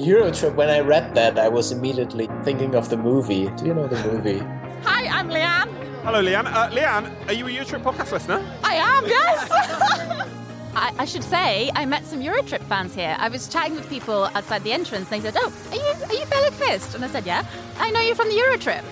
[0.00, 3.50] The Euro trip, when I read that, I was immediately thinking of the movie.
[3.58, 4.38] Do you know the movie?
[4.82, 5.68] Hi, I'm Leanne.
[6.04, 6.46] Hello, Leanne.
[6.46, 8.42] Uh, Leanne, are you a Eurotrip podcast listener?
[8.64, 9.46] I am, yes.
[10.74, 13.14] I, I, should say, I met some Eurotrip fans here.
[13.18, 16.14] I was chatting with people outside the entrance, and they said, "Oh, are you are
[16.14, 17.44] you Bella Kvist?" And I said, "Yeah,
[17.76, 18.82] I know you're from the Eurotrip."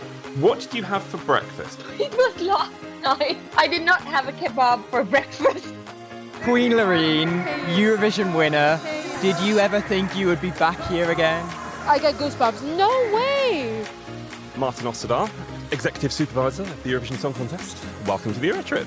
[0.42, 1.80] What did you have for breakfast?
[1.98, 3.38] It was last night.
[3.56, 5.72] I did not have a kebab for breakfast.
[6.42, 8.78] Queen Loreen, Eurovision winner.
[9.20, 11.44] Did you ever think you would be back here again?
[11.88, 12.62] I get goosebumps.
[12.76, 13.84] No way!
[14.56, 15.28] Martin Österdahl,
[15.72, 17.84] Executive Supervisor of the Eurovision Song Contest.
[18.06, 18.84] Welcome to the Eurotrip.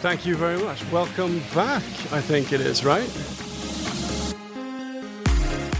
[0.00, 0.88] Thank you very much.
[0.92, 1.82] Welcome back,
[2.12, 3.10] I think it is, right?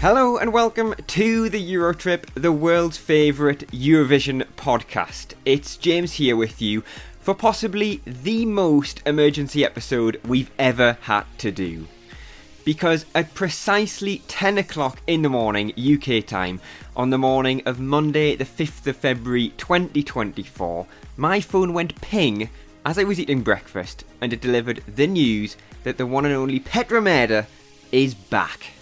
[0.01, 5.33] Hello and welcome to the Eurotrip, the world's favourite Eurovision podcast.
[5.45, 6.83] It's James here with you
[7.21, 11.87] for possibly the most emergency episode we've ever had to do
[12.65, 16.59] because at precisely 10 o'clock in the morning UK time,
[16.95, 20.85] on the morning of Monday, the 5th of February 2024,
[21.17, 22.49] my phone went ping
[22.85, 26.59] as I was eating breakfast and it delivered the news that the one and only
[26.59, 27.45] Petra Mede
[27.91, 28.73] is back.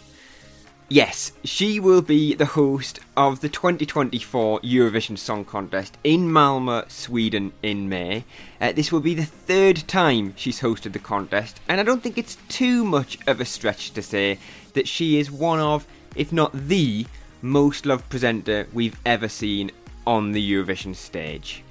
[0.93, 7.53] Yes, she will be the host of the 2024 Eurovision Song Contest in Malmö, Sweden
[7.63, 8.25] in May.
[8.59, 12.17] Uh, this will be the third time she's hosted the contest, and I don't think
[12.17, 14.37] it's too much of a stretch to say
[14.73, 17.05] that she is one of, if not the,
[17.41, 19.71] most loved presenter we've ever seen
[20.05, 21.63] on the Eurovision stage.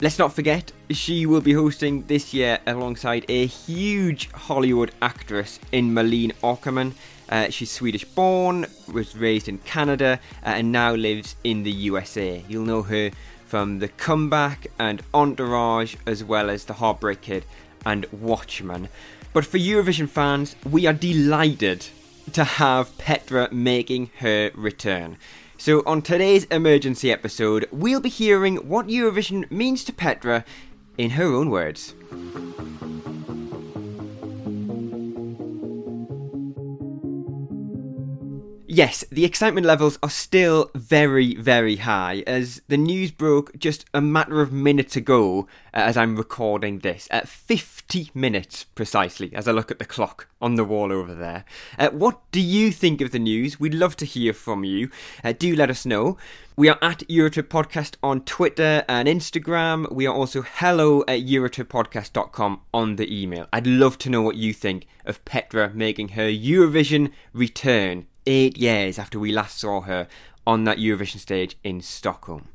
[0.00, 5.92] Let's not forget, she will be hosting this year alongside a huge Hollywood actress in
[5.92, 6.92] Malin Åkerman.
[7.30, 12.44] Uh, she's Swedish born, was raised in Canada, uh, and now lives in the USA.
[12.48, 13.12] You'll know her
[13.46, 17.44] from The Comeback and Entourage, as well as The Heartbreak Kid
[17.86, 18.88] and Watchmen.
[19.32, 21.86] But for Eurovision fans, we are delighted
[22.32, 25.16] to have Petra making her return.
[25.56, 30.44] So, on today's emergency episode, we'll be hearing what Eurovision means to Petra
[30.96, 31.94] in her own words.
[38.72, 44.00] Yes, the excitement levels are still very, very high as the news broke just a
[44.00, 49.50] matter of minutes ago uh, as I'm recording this, at 50 minutes precisely as I
[49.50, 51.44] look at the clock on the wall over there.
[51.80, 53.58] Uh, what do you think of the news?
[53.58, 54.88] We'd love to hear from you.
[55.24, 56.16] Uh, do let us know.
[56.56, 59.90] We are at Eurotrip Podcast on Twitter and Instagram.
[59.90, 63.48] We are also hello at eurotrippodcast.com on the email.
[63.52, 68.98] I'd love to know what you think of Petra making her Eurovision return eight years
[68.98, 70.08] after we last saw her
[70.46, 72.48] on that Eurovision stage in Stockholm.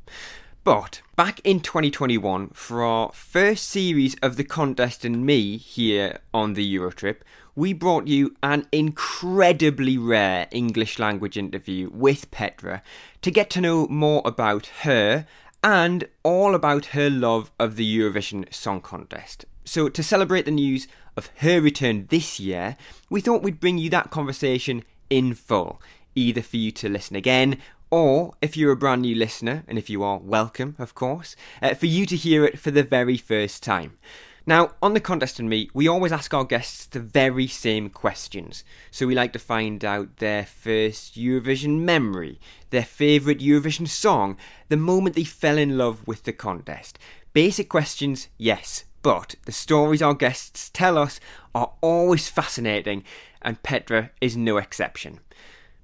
[0.64, 6.54] But back in 2021, for our first series of The Contest and Me here on
[6.54, 7.18] the Eurotrip,
[7.54, 12.82] we brought you an incredibly rare English language interview with Petra
[13.22, 15.26] to get to know more about her
[15.62, 19.44] and all about her love of the Eurovision Song Contest.
[19.64, 20.86] So, to celebrate the news
[21.16, 22.76] of her return this year,
[23.08, 25.80] we thought we'd bring you that conversation in full,
[26.14, 27.58] either for you to listen again
[27.90, 31.74] or if you're a brand new listener, and if you are, welcome, of course, uh,
[31.74, 33.96] for you to hear it for the very first time.
[34.44, 38.64] Now, on the contest and me, we always ask our guests the very same questions.
[38.90, 42.38] So we like to find out their first Eurovision memory,
[42.70, 44.36] their favourite Eurovision song,
[44.68, 46.98] the moment they fell in love with the contest.
[47.32, 51.20] Basic questions, yes, but the stories our guests tell us
[51.54, 53.04] are always fascinating,
[53.46, 55.20] and Petra is no exception.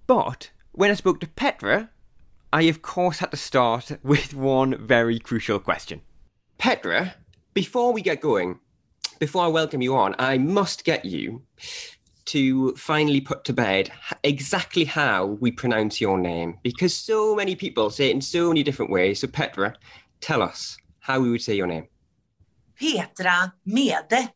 [0.06, 1.90] But when I spoke to Petra,
[2.52, 6.02] I of course had to start with one very crucial question.
[6.58, 7.14] Petra,
[7.54, 8.58] before we get going,
[9.20, 11.42] before I welcome you on, I must get you
[12.24, 13.90] to finally put to bed
[14.22, 18.62] exactly how we pronounce your name because so many people say it in so many
[18.62, 19.20] different ways.
[19.20, 19.74] So, Petra,
[20.20, 21.86] tell us how we would say your name.
[22.78, 24.32] Petra Mede.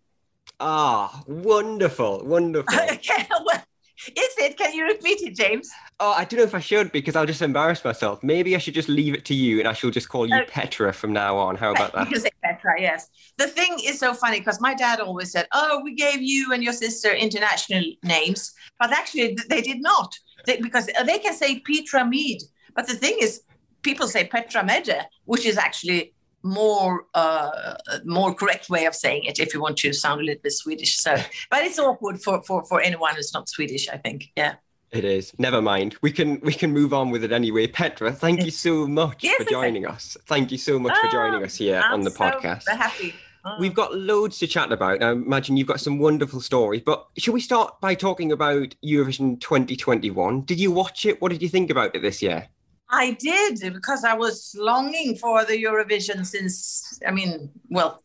[0.59, 2.79] Ah, wonderful, wonderful.
[2.93, 3.63] okay, well,
[4.09, 4.57] is it?
[4.57, 5.71] Can you repeat it, James?
[6.01, 8.23] Oh, I don't know if I should because I'll just embarrass myself.
[8.23, 10.51] Maybe I should just leave it to you and I shall just call you okay.
[10.51, 11.57] Petra from now on.
[11.57, 12.11] How about that?
[12.11, 13.09] you say Petra, yes.
[13.39, 16.63] The thing is so funny because my dad always said, Oh, we gave you and
[16.63, 18.53] your sister international names.
[18.79, 20.15] But actually, they did not
[20.47, 22.43] they, because they can say Petra Mead.
[22.75, 23.43] But the thing is,
[23.83, 27.75] people say Petra Mede, which is actually more uh,
[28.05, 30.99] more correct way of saying it if you want to sound a little bit Swedish.
[30.99, 31.17] So,
[31.51, 33.89] but it's awkward for for for anyone who's not Swedish.
[33.89, 34.55] I think, yeah.
[34.93, 35.33] It is.
[35.39, 35.97] Never mind.
[36.01, 37.67] We can we can move on with it anyway.
[37.67, 39.95] Petra, thank you so much yes, for joining okay.
[39.95, 40.17] us.
[40.27, 42.69] Thank you so much oh, for joining us here I'm on the so podcast.
[42.69, 43.15] happy.
[43.45, 43.57] Oh.
[43.61, 45.03] We've got loads to chat about.
[45.03, 46.83] I imagine you've got some wonderful stories.
[46.85, 50.43] But should we start by talking about Eurovision 2021?
[50.43, 51.21] Did you watch it?
[51.21, 52.49] What did you think about it this year?
[52.89, 58.03] I did because I was longing for the Eurovision since, I mean, well,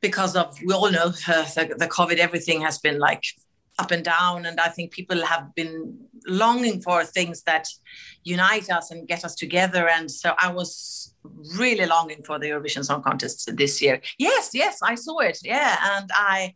[0.00, 3.24] because of, we all know uh, the, the COVID, everything has been like
[3.78, 4.46] up and down.
[4.46, 7.66] And I think people have been longing for things that
[8.24, 9.88] unite us and get us together.
[9.88, 11.14] And so I was
[11.56, 14.00] really longing for the Eurovision Song Contest this year.
[14.18, 15.38] Yes, yes, I saw it.
[15.42, 15.76] Yeah.
[15.82, 16.54] And I,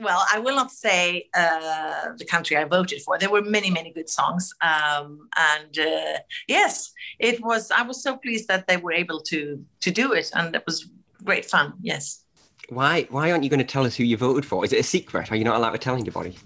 [0.00, 3.18] well, I will not say uh, the country I voted for.
[3.18, 7.70] There were many, many good songs, um, and uh, yes, it was.
[7.70, 10.88] I was so pleased that they were able to to do it, and it was
[11.24, 11.74] great fun.
[11.82, 12.24] Yes.
[12.68, 13.06] Why?
[13.10, 14.64] Why aren't you going to tell us who you voted for?
[14.64, 15.32] Is it a secret?
[15.32, 16.36] Are you not allowed to tell anybody?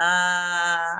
[0.00, 0.94] Uh,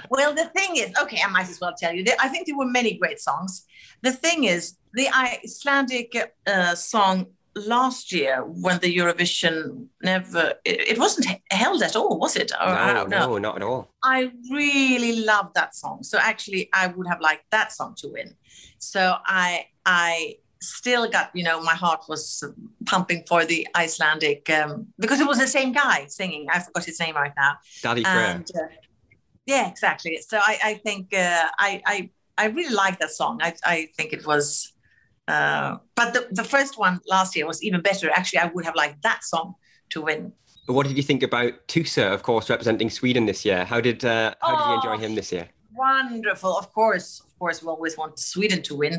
[0.10, 2.04] well, the thing is, okay, I might as well tell you.
[2.20, 3.66] I think there were many great songs.
[4.02, 6.14] The thing is, the Icelandic
[6.46, 12.36] uh, song last year when the Eurovision never it, it, wasn't held at all, was
[12.36, 12.52] it?
[12.60, 13.90] Or, no, no, not at all.
[14.02, 16.02] I really loved that song.
[16.02, 18.34] So actually, I would have liked that song to win.
[18.78, 22.44] So I I still got you know my heart was
[22.86, 26.46] pumping for the Icelandic um, because it was the same guy singing.
[26.50, 27.58] I forgot his name right now.
[27.82, 28.44] Daði Freyr.
[28.54, 28.68] Uh,
[29.46, 30.18] yeah, exactly.
[30.26, 33.40] So I I think uh, I I I really like that song.
[33.42, 34.69] I I think it was
[35.30, 38.10] uh, but the, the first one last year was even better.
[38.10, 39.54] Actually, I would have liked that song
[39.90, 40.32] to win.
[40.66, 43.64] What did you think about Tusse, of course, representing Sweden this year?
[43.64, 45.48] How did uh, how oh, did you enjoy him this year?
[45.74, 47.20] Wonderful, of course.
[47.20, 48.94] Of course, we always want Sweden to win.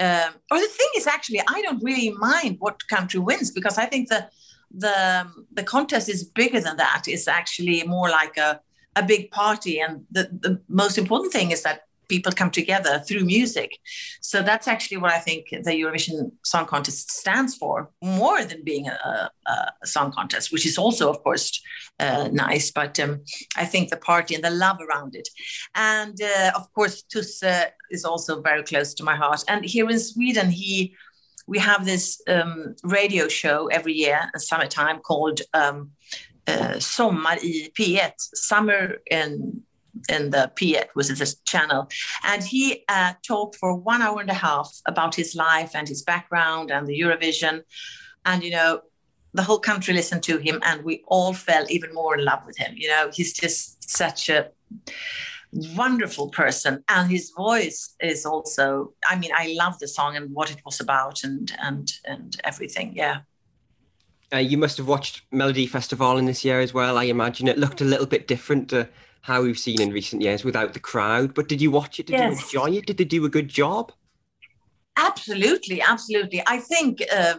[0.00, 3.86] Um, or the thing is, actually, I don't really mind what country wins because I
[3.86, 4.28] think the
[4.70, 7.02] the the contest is bigger than that.
[7.06, 8.60] It's actually more like a
[8.96, 13.24] a big party, and the the most important thing is that people come together through
[13.24, 13.78] music.
[14.20, 18.88] So that's actually what I think the Eurovision Song Contest stands for, more than being
[18.88, 21.60] a, a song contest, which is also, of course,
[21.98, 22.70] uh, nice.
[22.70, 23.22] But um,
[23.56, 25.28] I think the party and the love around it.
[25.74, 29.44] And uh, of course, Tusse is also very close to my heart.
[29.48, 30.94] And here in Sweden, he
[31.48, 35.92] we have this um, radio show every year in summertime called um,
[36.48, 39.62] uh, Sommar i P1, Summer in
[40.08, 41.88] in the P1, was this channel,
[42.24, 46.02] and he uh, talked for one hour and a half about his life and his
[46.02, 47.62] background and the Eurovision,
[48.24, 48.80] and you know,
[49.32, 52.56] the whole country listened to him, and we all fell even more in love with
[52.56, 52.74] him.
[52.76, 54.50] You know, he's just such a
[55.52, 56.84] wonderful person.
[56.88, 60.80] And his voice is also i mean i love the song and what it was
[60.80, 62.94] about and and and everything.
[62.94, 63.20] Yeah.
[64.32, 67.48] Uh, you must have watched melody festival in this year as well i imagine.
[67.48, 68.86] It looked a little bit different uh,
[69.26, 71.34] how we've seen in recent years without the crowd.
[71.34, 72.06] But did you watch it?
[72.06, 72.52] Did yes.
[72.52, 72.86] you enjoy it?
[72.86, 73.90] Did they do a good job?
[74.96, 76.42] Absolutely, absolutely.
[76.46, 77.34] I think, uh,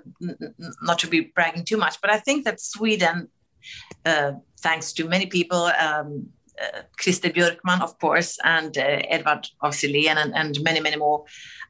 [0.82, 3.29] not to be bragging too much, but I think that Sweden,
[4.06, 6.27] uh, thanks to many people, um,
[6.62, 11.24] uh, Christer Björkman, of course, and uh, Edvard and, and many, many more,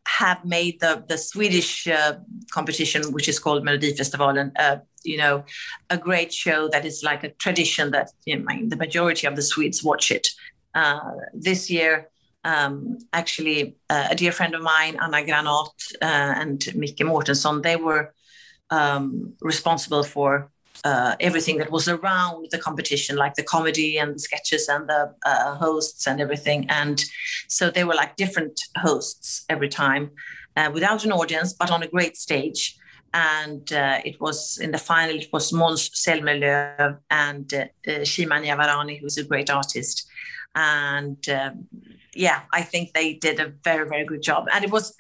[0.07, 2.13] have made the the Swedish uh,
[2.51, 5.43] competition, which is called Melodifestivalen, uh, you know,
[5.89, 9.41] a great show that is like a tradition that you know, the majority of the
[9.41, 10.27] Swedes watch it.
[10.73, 10.99] Uh,
[11.33, 12.09] this year,
[12.43, 17.75] um, actually, uh, a dear friend of mine, Anna Granat uh, and Micke Mortensson, they
[17.75, 18.13] were
[18.69, 20.49] um, responsible for
[20.83, 25.13] uh, everything that was around the competition, like the comedy and the sketches and the
[25.25, 26.65] uh, hosts and everything.
[26.69, 27.03] And
[27.47, 30.11] so they were like different hosts every time
[30.55, 32.77] uh, without an audience, but on a great stage.
[33.13, 38.35] And uh, it was in the final, it was Måns Zelmerlöw and uh, uh, Shima
[38.35, 40.07] Niavarani, who's a great artist.
[40.55, 41.67] And um,
[42.13, 44.47] yeah, I think they did a very, very good job.
[44.53, 44.95] And it was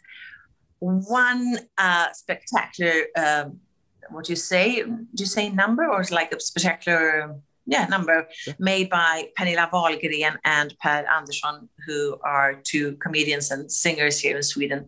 [0.79, 3.59] one uh, spectacular um,
[4.09, 4.81] what do you say?
[4.83, 7.35] Do you say number or is like a spectacular
[7.67, 8.53] yeah, number yeah.
[8.59, 14.43] made by Pernilla Wahlgren and Per Andersson, who are two comedians and singers here in
[14.43, 14.87] Sweden.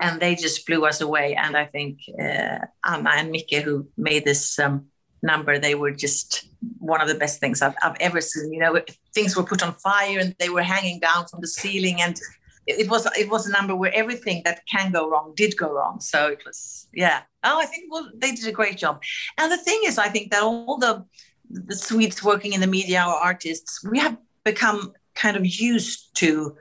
[0.00, 1.36] And they just blew us away.
[1.36, 4.86] And I think uh, Anna and Micke, who made this um,
[5.22, 8.52] number, they were just one of the best things I've, I've ever seen.
[8.52, 8.80] You know,
[9.14, 12.02] things were put on fire and they were hanging down from the ceiling.
[12.02, 12.18] And
[12.66, 16.00] it was it was a number where everything that can go wrong did go wrong.
[16.00, 17.22] So it was yeah.
[17.44, 19.02] Oh, I think well they did a great job.
[19.38, 21.04] And the thing is, I think that all the
[21.48, 26.56] the Swedes working in the media or artists, we have become kind of used to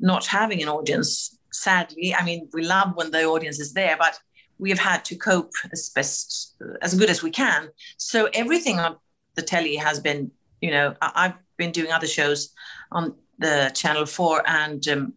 [0.00, 1.36] not having an audience.
[1.52, 4.18] Sadly, I mean, we love when the audience is there, but
[4.58, 7.68] we have had to cope as best as good as we can.
[7.96, 8.96] So everything on
[9.34, 12.52] the telly has been, you know, I've been doing other shows
[12.92, 15.14] on the Channel Four, and um,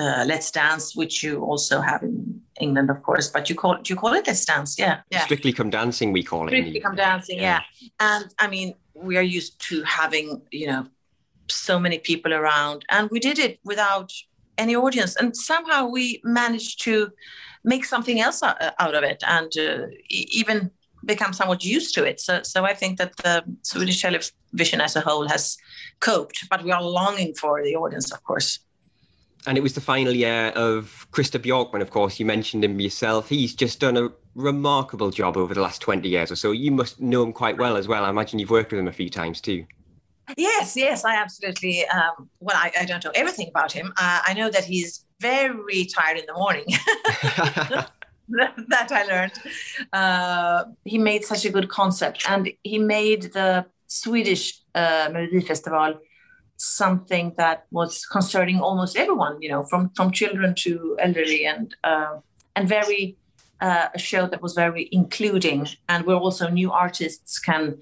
[0.00, 3.28] uh, Let's Dance, which you also have in England, of course.
[3.28, 5.24] But you call it, you call it Let's Dance, yeah, yeah.
[5.24, 6.50] Strictly Come Dancing, we call it.
[6.50, 7.60] Strictly Come Dancing, yeah.
[7.80, 7.88] yeah.
[8.00, 10.86] And I mean, we are used to having, you know,
[11.48, 14.12] so many people around, and we did it without
[14.56, 17.10] any audience, and somehow we managed to
[17.64, 20.70] make something else out of it, and uh, even
[21.04, 22.20] become somewhat used to it.
[22.20, 25.56] So, so I think that the Swedish television as a whole has
[26.00, 28.60] coped, but we are longing for the audience, of course
[29.46, 32.20] and it was the final year of Christer Björkman, of course.
[32.20, 33.28] You mentioned him yourself.
[33.28, 36.52] He's just done a remarkable job over the last 20 years or so.
[36.52, 38.04] You must know him quite well as well.
[38.04, 39.64] I imagine you've worked with him a few times too.
[40.36, 41.86] Yes, yes, I absolutely.
[41.88, 43.92] Um, well, I, I, don't know everything about him.
[43.96, 46.66] Uh, I know that he's very tired in the morning.
[48.68, 49.32] that I learned.
[49.92, 55.98] Uh, he made such a good concept, and he made the Swedish uh, Melodifestival
[56.60, 62.18] something that was concerning almost everyone, you know, from from children to elderly, and uh,
[62.54, 63.16] and very
[63.60, 67.78] uh, a show that was very including, and where also new artists can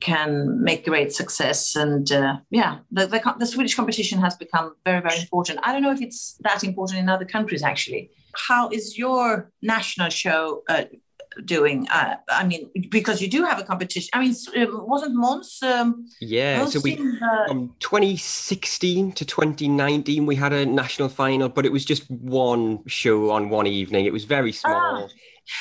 [0.00, 1.76] can make great success.
[1.76, 5.60] And uh, yeah, the, the, the Swedish competition has become very very important.
[5.62, 8.10] I don't know if it's that important in other countries actually.
[8.48, 10.84] How is your national show uh,
[11.44, 11.88] doing?
[11.88, 14.10] Uh, I mean, because you do have a competition.
[14.12, 15.62] I mean, um, wasn't Måns?
[15.62, 17.44] Um, yeah, so we the...
[17.48, 23.30] from 2016 to 2019 we had a national final, but it was just one show
[23.30, 24.04] on one evening.
[24.04, 24.74] It was very small.
[24.74, 25.08] Ah.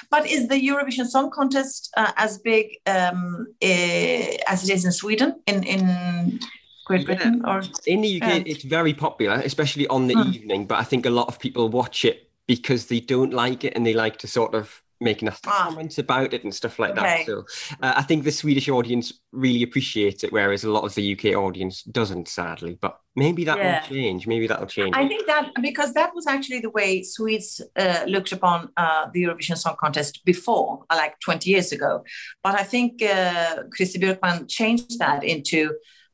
[0.10, 4.92] But is the Eurovision Song Contest uh, as big um, uh, as it is in
[4.92, 5.42] Sweden?
[5.48, 6.40] In in
[6.86, 7.52] Great Britain yeah.
[7.52, 8.44] or in the UK, yeah.
[8.46, 10.34] it's very popular, especially on the mm.
[10.34, 10.68] evening.
[10.68, 13.86] But I think a lot of people watch it because they don't like it and
[13.86, 15.66] they like to sort of making us ah.
[15.66, 17.02] comments about it and stuff like okay.
[17.02, 17.26] that.
[17.26, 17.46] So
[17.82, 21.36] uh, I think the Swedish audience really appreciates it, whereas a lot of the UK
[21.36, 22.78] audience doesn't, sadly.
[22.80, 23.82] But maybe that yeah.
[23.82, 24.28] will change.
[24.28, 24.96] Maybe that'll change.
[24.96, 29.24] I think that because that was actually the way Swedes uh, looked upon uh, the
[29.24, 32.04] Eurovision Song Contest before, uh, like 20 years ago.
[32.44, 35.74] But I think uh, Christer Björkman changed that into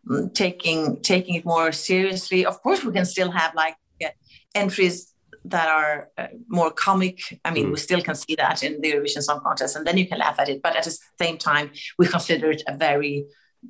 [0.09, 2.45] um, taking taking it more seriously.
[2.45, 4.09] Of course, we can still have like uh,
[4.55, 5.13] entries
[5.49, 7.19] that are uh, more comic.
[7.45, 7.71] I mean, mm.
[7.71, 10.39] we still can see that in the Eurovision Song Contest, and then you can laugh
[10.39, 10.61] at it.
[10.61, 13.25] But at the same time, we consider it a very,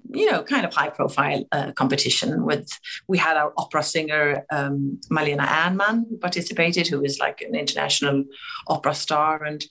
[0.10, 2.44] you know, kind of high-profile uh, competition.
[2.44, 2.70] With
[3.08, 8.24] we had our opera singer um, Malena Ernman who participated, who is like an international
[8.68, 9.44] opera star.
[9.44, 9.64] And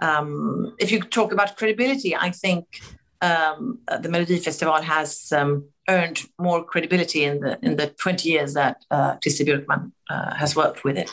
[0.00, 2.80] um, if you talk about credibility, I think
[3.22, 8.54] um, the Melody Festival has um, earned more credibility in the in the 20 years
[8.54, 11.10] that uh, Christer Björkman uh, has worked with it.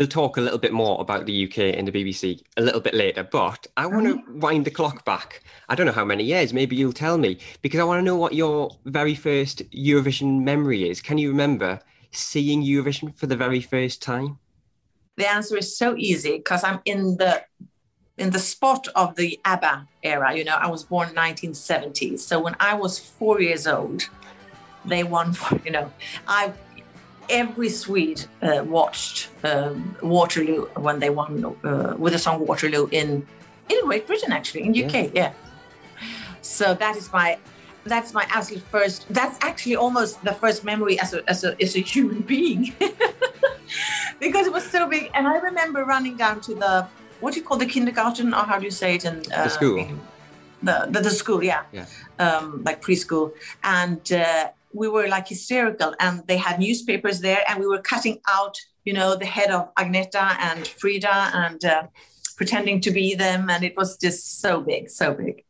[0.00, 2.94] We'll talk a little bit more about the UK and the BBC a little bit
[2.94, 4.40] later, but I want to mm-hmm.
[4.40, 5.42] wind the clock back.
[5.68, 8.16] I don't know how many years, maybe you'll tell me, because I want to know
[8.16, 11.02] what your very first Eurovision memory is.
[11.02, 11.80] Can you remember
[12.12, 14.38] seeing Eurovision for the very first time?
[15.18, 17.44] The answer is so easy because I'm in the
[18.16, 20.34] in the spot of the ABBA era.
[20.34, 22.16] You know, I was born in 1970.
[22.16, 24.08] So when I was four years old,
[24.86, 25.36] they won.
[25.62, 25.92] You know,
[26.26, 26.54] I
[27.30, 33.26] every Swede uh, watched um, Waterloo when they won uh, with the song Waterloo in
[33.68, 34.94] in Great Britain, actually in UK.
[34.94, 35.10] Yeah.
[35.14, 35.32] yeah.
[36.42, 37.38] So that is my
[37.84, 39.06] that's my absolute first.
[39.10, 42.74] That's actually almost the first memory as a as a as a human being,
[44.20, 45.10] because it was so big.
[45.14, 46.86] And I remember running down to the
[47.20, 49.50] what do you call the kindergarten or how do you say it in uh, the
[49.50, 49.86] school.
[50.62, 51.86] The, the, the school, yeah, yeah.
[52.18, 53.32] Um, like preschool,
[53.64, 58.20] and uh, we were like hysterical and they had newspapers there and we were cutting
[58.28, 61.82] out you know the head of agneta and frida and uh,
[62.36, 65.44] pretending to be them and it was just so big so big.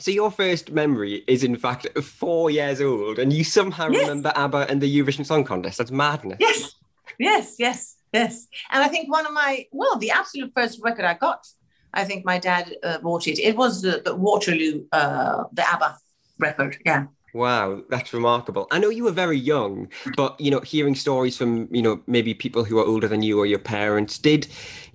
[0.00, 4.02] So your first memory is in fact four years old and you somehow yes.
[4.02, 5.78] remember abba and the eurovision song contest.
[5.78, 6.38] That's madness.
[6.40, 6.74] Yes.
[7.18, 8.46] Yes yes yes.
[8.70, 11.46] And i think one of my well the absolute first record i got
[11.94, 13.38] i think my dad uh, bought it.
[13.38, 15.96] It was the, the waterloo uh, the abba
[16.38, 18.66] record yeah Wow, that's remarkable.
[18.70, 22.32] I know you were very young, but you know, hearing stories from you know maybe
[22.32, 24.48] people who are older than you or your parents, did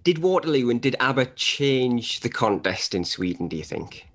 [0.04, 3.48] did Waterloo and did ABBA change the contest in Sweden?
[3.48, 4.08] Do you think?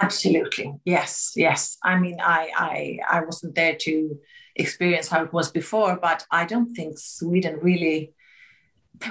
[0.00, 1.76] Absolutely, yes, yes.
[1.84, 4.18] I mean, I I I wasn't there to
[4.56, 8.14] experience how it was before, but I don't think Sweden really.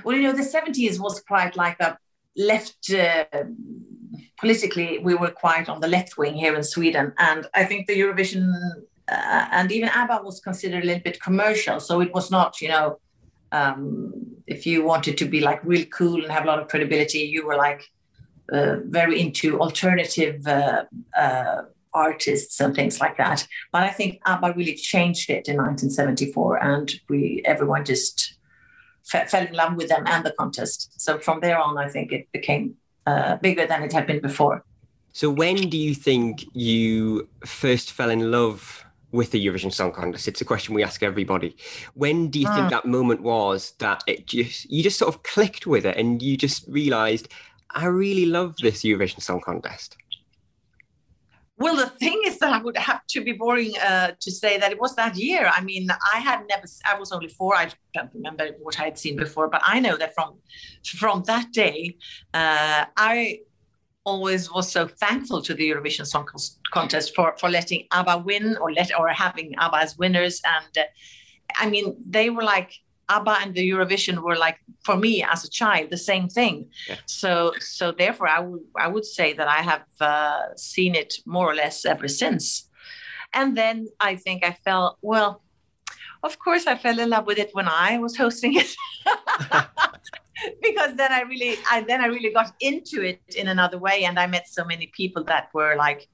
[0.04, 1.98] Well, you know, the seventies was quite like a
[2.36, 2.92] left.
[2.92, 3.26] Uh,
[4.40, 8.00] politically we were quite on the left wing here in Sweden, and I think the
[8.00, 8.54] Eurovision
[9.10, 11.80] uh, and even ABBA was considered a little bit commercial.
[11.80, 13.00] So it was not, you know,
[13.52, 14.14] um,
[14.48, 17.46] if you wanted to be like real cool and have a lot of credibility, you
[17.46, 17.84] were like
[18.52, 20.84] uh, very into alternative uh,
[21.18, 21.62] uh
[21.94, 23.48] artists and things like that.
[23.72, 28.36] But I think ABBA really changed it in 1974, and we everyone just
[29.06, 31.00] fell in love with them and the contest.
[31.02, 32.76] So from there on, I think it became
[33.08, 34.64] uh, bigger than it had been before.
[35.14, 40.28] So, when do you think you first fell in love with the Eurovision Song Contest?
[40.28, 41.56] It's a question we ask everybody.
[41.96, 42.70] When do you think ah.
[42.70, 46.38] that moment was that it just you just sort of clicked with it and you
[46.38, 47.30] just realised
[47.72, 49.98] I really love this Eurovision Song Contest?
[51.60, 54.72] Well, the thing is that I would have to be boring uh, to say that
[54.72, 55.52] it was that year.
[55.52, 57.56] I mean, I had never, I was only four.
[57.56, 60.36] I don't remember what I had seen before, but I know that from
[60.86, 61.98] from that day,
[62.34, 63.40] uh, I
[64.06, 66.28] always was so thankful to the Eurovision Song
[66.72, 70.40] Contest for for letting ABBA win or let or having ABBA as winners.
[70.46, 70.84] And uh,
[71.56, 72.72] I mean, they were like
[73.10, 76.70] ABBA and the Eurovision were like for me as a child the same thing.
[76.90, 76.96] Yeah.
[77.06, 81.50] So so therefore I would I would say that I have uh, seen it more
[81.50, 82.70] or less ever since.
[83.34, 85.42] And then I think I fell well.
[86.24, 88.76] Of course, I fell in love with it when I was hosting it.
[90.62, 94.20] because then I really, I then I really got into it in another way, and
[94.20, 96.08] I met so many people that were like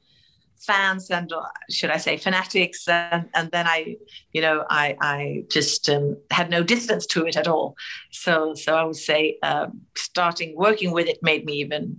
[0.65, 3.97] fans and uh, should I say fanatics and, and then I
[4.31, 7.75] you know I I just um, had no distance to it at all.
[8.11, 11.97] So so I would say um, starting working with it made me even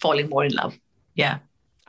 [0.00, 0.78] falling more in love.
[1.14, 1.38] Yeah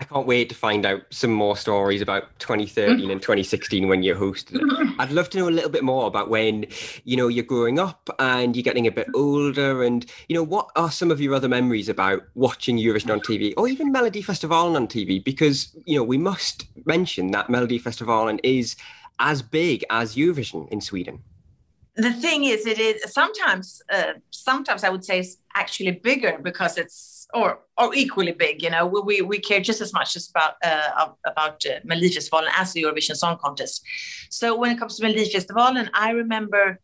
[0.02, 3.12] I can't wait to find out some more stories about 2013 mm-hmm.
[3.12, 4.96] and 2016 when you hosted it.
[5.00, 6.66] I'd love to know a little bit more about when,
[7.04, 10.72] you know, you're growing up and you're getting a bit older and, you know, what
[10.76, 14.76] are some of your other memories about watching Eurovision on TV or even Melody Festival
[14.76, 15.24] on TV?
[15.24, 18.76] Because, you know, we must mention that Melody Festival is
[19.20, 21.22] as big as Eurovision in Sweden
[21.96, 26.78] the thing is it is sometimes uh, sometimes i would say it's actually bigger because
[26.78, 28.62] it's or or equally big.
[28.62, 32.74] You know, we we care just as much as about uh, about uh, Melodifestivalen as
[32.74, 33.84] the Eurovision Song Contest.
[34.30, 36.80] So when it comes to Melodifestivalen, I remember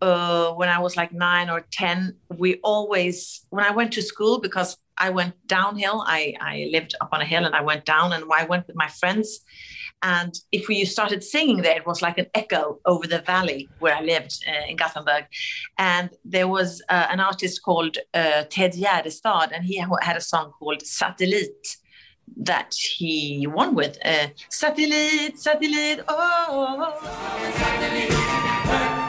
[0.00, 4.40] uh, when I was like nine or ten, we always when I went to school
[4.40, 6.04] because I went downhill.
[6.06, 8.76] I I lived up on a hill and I went down, and I went with
[8.76, 9.40] my friends
[10.04, 13.96] and if we started singing there, it was like an echo over the valley where
[13.96, 15.24] I lived uh, in Gothenburg.
[15.78, 20.52] And there was uh, an artist called uh, Ted Gärdestad, and he had a song
[20.58, 21.78] called Satellit
[22.36, 23.96] that he won with.
[24.04, 26.92] Uh, Satellit, Satellit, oh.
[27.54, 29.03] Satellit,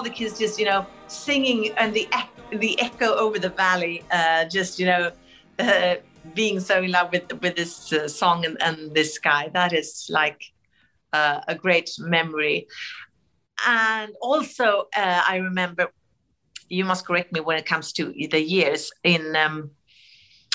[0.00, 2.08] all the kids just, you know, singing and the
[2.52, 5.12] the echo over the valley, uh, just, you know,
[5.58, 5.96] uh,
[6.34, 9.50] being so in love with with this uh, song and, and, this guy.
[9.52, 10.40] That is like
[11.12, 12.66] uh, a great memory.
[13.66, 15.92] And also, uh, I remember
[16.70, 18.90] you must correct me when it comes to the years.
[19.04, 19.70] In um,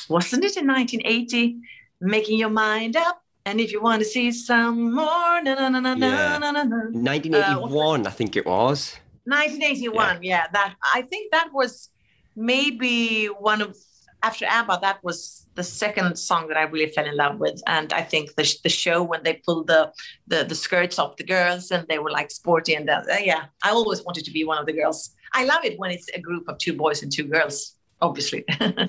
[0.10, 1.60] wasn't it in 1980?
[2.02, 5.80] Making your mind up, and if you want to see some more, na na na
[5.80, 6.80] na na na na.
[6.92, 8.98] 1981, I think it was.
[9.26, 10.46] 1981 yeah.
[10.54, 11.90] that i think that was
[12.36, 13.76] maybe one of
[14.24, 17.94] after abba that was the second song that i really fell in love with and
[17.94, 19.92] i think the, sh- the show when they pulled the,
[20.28, 23.70] the the skirts off the girls and they were like sporty and uh, yeah i
[23.70, 26.48] always wanted to be one of the girls i love it when it's a group
[26.48, 28.44] of two boys and two girls obviously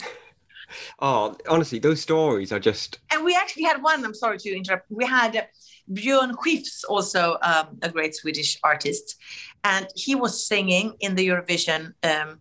[0.99, 2.99] Oh, honestly, those stories are just.
[3.13, 5.43] and we actually had one i'm sorry to interrupt we had uh,
[5.93, 9.17] björn skifs also um, a great swedish artist
[9.67, 12.41] and he was singing in the eurovision um,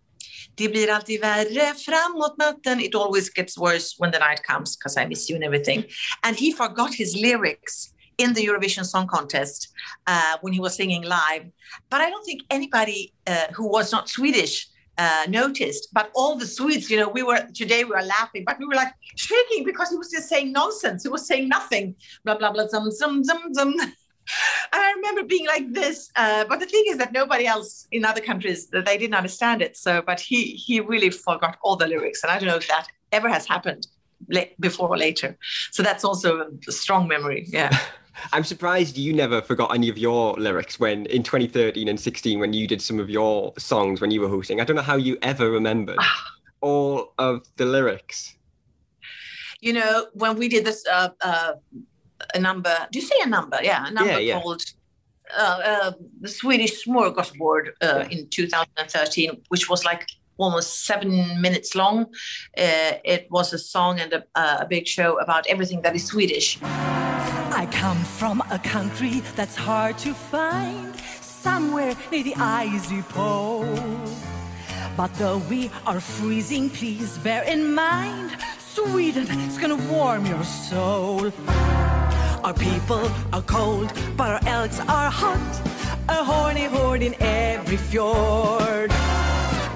[0.58, 2.80] Det blir alltid värre framåt natten.
[2.80, 5.84] It always gets worse when the night comes because I miss you and everything.
[6.24, 9.74] And he forgot his lyrics in the Eurovision Song Contest
[10.08, 11.46] uh, when he was singing live.
[11.90, 15.90] But I don't think anybody uh, who was not Swedish uh, noticed.
[15.92, 18.76] But all the Swedes, you know, we were today we were laughing, but we were
[18.76, 21.04] like shaking because he was just saying nonsense.
[21.04, 21.96] He was saying nothing.
[22.24, 22.68] Blah blah blah.
[22.68, 23.76] Zum zum zum zum.
[24.74, 26.12] And I remember being like this.
[26.16, 29.62] Uh, but the thing is that nobody else in other countries that they didn't understand
[29.62, 29.78] it.
[29.78, 32.88] So, but he he really forgot all the lyrics, and I don't know if that
[33.12, 33.88] ever has happened
[34.60, 35.38] before or later.
[35.72, 37.46] So that's also a strong memory.
[37.48, 37.78] Yeah.
[38.32, 42.54] I'm surprised you never forgot any of your lyrics when in 2013 and 16 when
[42.54, 44.62] you did some of your songs when you were hosting.
[44.62, 46.00] I don't know how you ever remembered
[46.62, 48.36] all of the lyrics.
[49.62, 51.54] you know, when we did this uh, uh,
[52.34, 53.60] a number, do you see a number?
[53.62, 54.42] Yeah, a number Yeah, yeah.
[54.42, 54.62] called
[55.36, 62.06] uh, uh, the Swedish Smorgasbord uh, in 2013, which was like almost seven minutes long.
[62.58, 66.60] Uh, it was a song and a, a big show about everything that is Swedish.
[66.62, 73.66] I come from a country that's hard to find, somewhere near the icy pole.
[74.98, 78.38] But though we are freezing, please bear in mind,
[78.76, 81.32] Sweden is gonna warm your soul.
[82.44, 85.62] Our people are cold, but our elks are hot.
[86.10, 88.92] A horny horde in every fjord.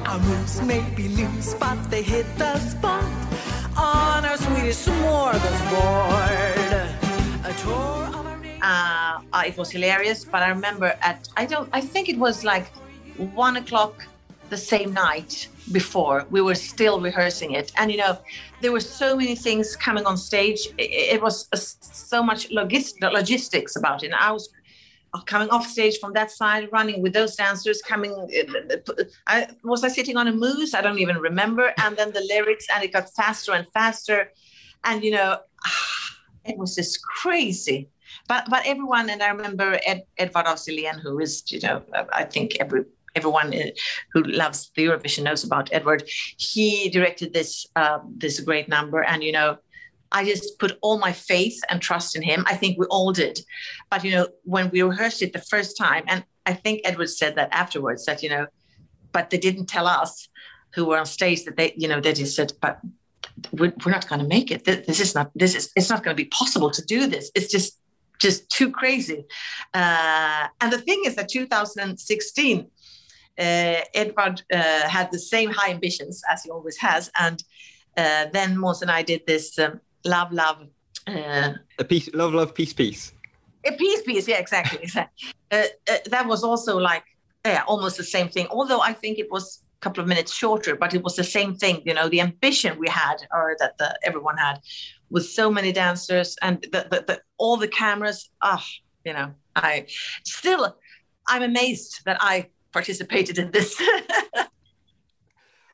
[0.05, 3.05] Our moves may be loose, but they hit the spot
[3.77, 6.59] on our Swedish smorgasbord.
[7.45, 10.25] A tour of our uh, uh, it was hilarious.
[10.25, 12.67] But I remember at I don't I think it was like
[13.17, 14.03] one o'clock
[14.49, 18.17] the same night before we were still rehearsing it, and you know
[18.62, 20.67] there were so many things coming on stage.
[20.77, 24.07] It, was uh, so much logis- logistics about it.
[24.07, 24.49] And I was
[25.25, 28.13] coming off stage from that side, running with those dancers coming.
[29.27, 30.73] I was I sitting on a moose?
[30.73, 31.73] I don't even remember.
[31.77, 34.31] And then the lyrics, and it got faster and faster,
[34.83, 35.39] and you know,
[36.45, 37.89] it was just crazy.
[38.27, 41.83] But but everyone, and I remember Ed, Edvard af Sillén, who is you know
[42.13, 42.85] I think every
[43.15, 43.72] everyone uh,
[44.13, 46.04] who loves the Eurovision knows about Edward.
[46.38, 49.58] He directed this uh, this great number, and you know.
[50.12, 52.43] I just put all my faith and trust in him.
[52.48, 53.41] I think we all did.
[53.91, 57.36] But you know, when we rehearsed it the first time, and I think Edward said
[57.36, 58.48] that afterwards that, you know,
[59.12, 60.28] but they didn't tell us
[60.74, 62.80] who were on stage that they, you know, they just said, but
[63.52, 64.65] we're, not going to make it.
[64.65, 67.32] This, this is not, this is, it's not going to be possible to do this.
[67.36, 67.80] It's just,
[68.19, 69.26] just too crazy.
[69.74, 72.63] Uh, and the thing is that 2016, uh,
[73.39, 77.10] Edvard uh, had the same high ambitions as he always has.
[77.19, 77.43] And
[77.97, 80.67] uh, then Måns and I did this um, love, love.
[81.08, 83.13] Uh, A peace, love, love, peace, peace.
[83.65, 84.80] a peace piece, yeah, exactly.
[84.84, 85.30] exactly.
[85.52, 87.04] Uh, uh, that was also like,
[87.45, 88.47] yeah, almost the same thing.
[88.49, 91.56] Although I think it was a couple of minutes shorter, but it was the same
[91.56, 91.82] thing.
[91.86, 94.60] You know, the ambition we had, or that the, everyone had,
[95.10, 98.30] with so many dancers and the, the, the, all the cameras.
[98.41, 98.63] Ah,
[99.06, 99.88] you know, I
[100.25, 100.78] still,
[101.28, 103.82] I'm amazed that I participated in this.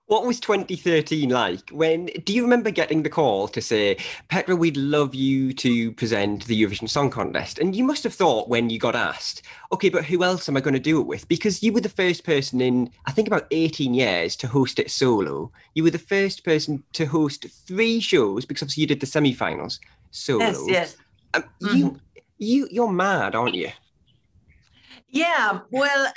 [0.07, 1.71] What was 2013 like?
[1.71, 3.97] When do you remember getting the call to say,
[4.29, 7.57] Petra, we'd love you to present the Eurovision Song Contest?
[7.57, 10.61] And you must have thought when you got asked, okay, but who else am I
[10.61, 11.27] going to do it with?
[11.27, 14.91] Because you were the first person in, I think, about 18 years to host it
[14.91, 15.51] solo.
[15.73, 19.79] You were the first person to host three shows because obviously you did the semi-finals
[20.11, 20.45] solo.
[20.45, 20.97] yes, yes.
[21.33, 21.99] Um, You,
[22.37, 23.71] you, you're mad, aren't you?
[25.09, 26.11] Yeah, well,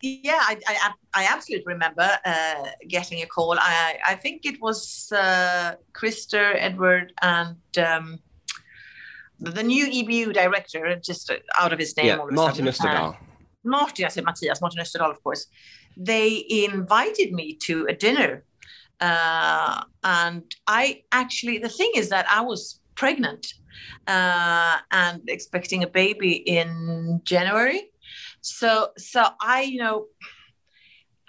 [0.00, 3.56] yeah, I, I, I absolutely remember uh, getting a call.
[3.58, 8.18] I, I think it was uh, Christer, Edward, and um,
[9.40, 12.06] the new EBU director, just out of his name.
[12.06, 12.92] Yeah, all of a Martin sudden.
[12.92, 13.14] Österdahl.
[13.14, 13.16] Uh,
[13.64, 15.46] Martin, I said Matthias, Martin Österdahl, of course.
[15.96, 18.44] They invited me to a dinner.
[19.00, 23.46] Uh, and I actually, the thing is that I was pregnant
[24.06, 27.90] uh, and expecting a baby in January.
[28.40, 30.06] So, so I, you know,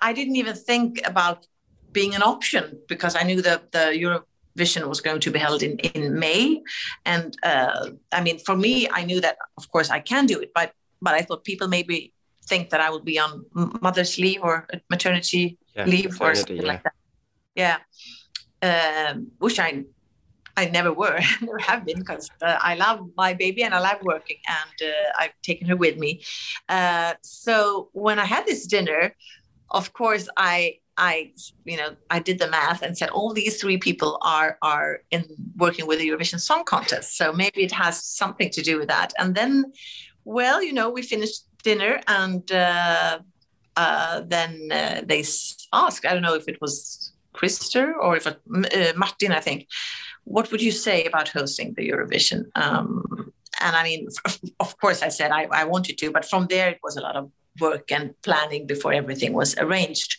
[0.02, 1.48] I didn't even think about
[1.92, 5.78] being an option because I knew that the Eurovision was going to be held in,
[5.80, 6.62] in May.
[7.06, 10.52] And uh, I mean, for me, I knew that, of course, I can do it,
[10.54, 12.14] but but I thought people maybe
[12.46, 13.46] think that I would be on
[13.82, 16.64] mother's leave or maternity yeah, leave or something yeah.
[16.64, 16.94] like that.
[17.56, 17.78] Yeah,
[18.62, 19.86] um, which I
[20.60, 24.00] I never were, never have been because uh, I love my baby and I love
[24.02, 26.12] working and uh, I've taken her with me.
[26.68, 29.16] Uh, so when I had this dinner,
[29.70, 31.32] of course I I
[31.64, 35.24] you know I did the math and said all these three people are are in
[35.56, 39.14] working with the Eurovision Song Contest, so maybe it has something to do with that.
[39.18, 39.54] And then,
[40.26, 43.20] well, you know, we finished dinner and uh,
[43.78, 45.24] uh, then uh, they
[45.84, 46.06] asked.
[46.06, 48.38] I don't know if it was Christer or if it,
[48.98, 49.68] Martin, I think
[50.30, 52.46] what would you say about hosting the Eurovision?
[52.56, 54.08] Um, and I mean,
[54.60, 57.16] of course, I said I, I wanted to, but from there it was a lot
[57.16, 60.18] of work and planning before everything was arranged.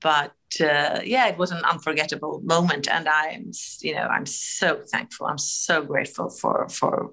[0.00, 5.26] But uh, yeah, it was an unforgettable moment, and I'm, you know, I'm so thankful.
[5.26, 7.12] I'm so grateful for for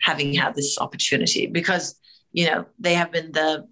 [0.00, 1.98] having had this opportunity because
[2.32, 3.66] you know they have been the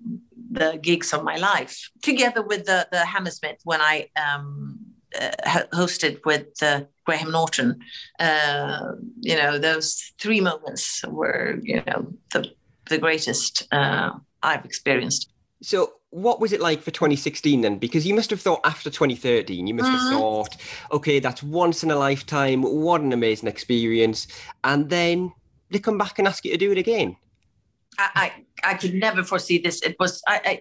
[0.50, 6.24] the gigs of my life together with the the Hammersmith when I um, uh, hosted
[6.24, 7.80] with uh, Graham Norton.
[8.18, 12.50] Uh, you know, those three moments were, you know, the
[12.88, 14.10] the greatest uh,
[14.42, 15.30] I've experienced.
[15.62, 17.78] So, what was it like for 2016 then?
[17.78, 20.18] Because you must have thought after 2013, you must have mm-hmm.
[20.18, 20.56] thought,
[20.92, 22.62] okay, that's once in a lifetime.
[22.62, 24.26] What an amazing experience!
[24.62, 25.32] And then
[25.70, 27.16] they come back and ask you to do it again.
[27.98, 28.32] I
[28.64, 29.82] I, I could never foresee this.
[29.82, 30.60] It was I, I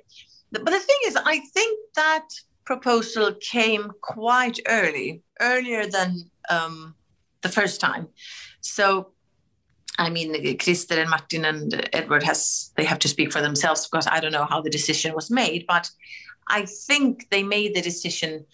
[0.52, 2.28] but the thing is, I think that
[2.66, 6.96] proposal came quite early, earlier than um,
[7.42, 8.08] the first time.
[8.62, 9.10] So,
[10.00, 14.08] I mean, Christer and Martin and Edward has they have to speak for themselves because
[14.08, 15.90] I don't know how the decision was made, but
[16.48, 18.46] I think they made the decision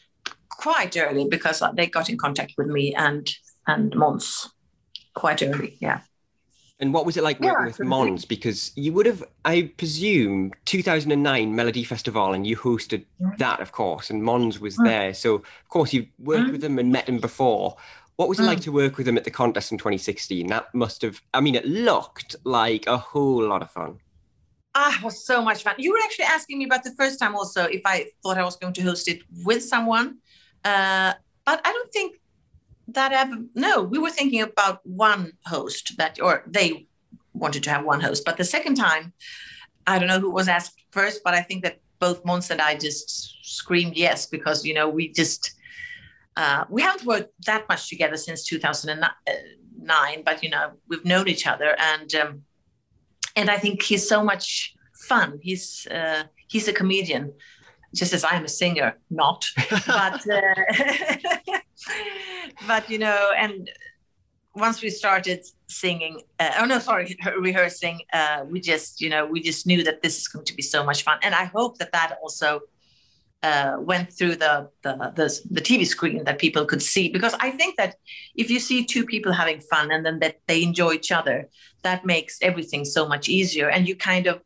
[0.50, 3.30] quite early because they got in contact with me and
[3.67, 4.50] and Måns
[5.13, 5.78] quite early.
[5.80, 6.02] Yeah.
[6.82, 8.26] And what was it like working yeah, with Måns?
[8.26, 13.04] Because you would have, I presume, 2009 Melody Festival, and you hosted
[13.38, 14.86] that, of course, and Måns was mm.
[14.86, 15.13] there.
[15.13, 16.52] So, of course, you worked mm.
[16.54, 17.76] with them and met them before.
[18.15, 18.63] What was it like mm.
[18.63, 20.48] to work with them at the contest in 2016?
[20.48, 24.00] That must have, I mean, it looked like a whole lot of fun.
[24.76, 25.76] Ah, it was so much fun.
[25.78, 28.56] You were actually asking me about the first time also if I thought I was
[28.56, 30.20] going to host it with someone.
[30.63, 31.13] Uh,
[31.46, 32.18] but I don't think
[32.93, 36.88] that ever no we were thinking about one host that or they
[37.34, 39.13] wanted to have one host but the second time
[39.88, 42.75] i don't know who was asked first but i think that both Måns and i
[42.75, 45.54] just screamed yes because you know we just
[46.38, 51.45] uh, we haven't worked that much together since 2009 but you know we've known each
[51.45, 52.43] other and um,
[53.36, 55.39] and i think he's so much fun.
[55.41, 57.34] He's uh, he's a comedian
[57.95, 59.45] just as i'm a singer not
[59.88, 60.54] but uh,
[62.67, 63.69] but you know, and
[64.56, 69.41] once we started singing, uh, oh no, sorry, rehearsing, uh, we just, you know, we
[69.41, 71.91] just knew that this is going to be so much fun, and I hope that
[71.91, 72.62] that also
[73.41, 77.10] uh, went through the, the, the the TV screen that people could see.
[77.10, 77.95] Because I think that
[78.36, 81.47] if you see two people having fun and then that they enjoy each other,
[81.84, 84.41] that makes everything so much easier, and you kind of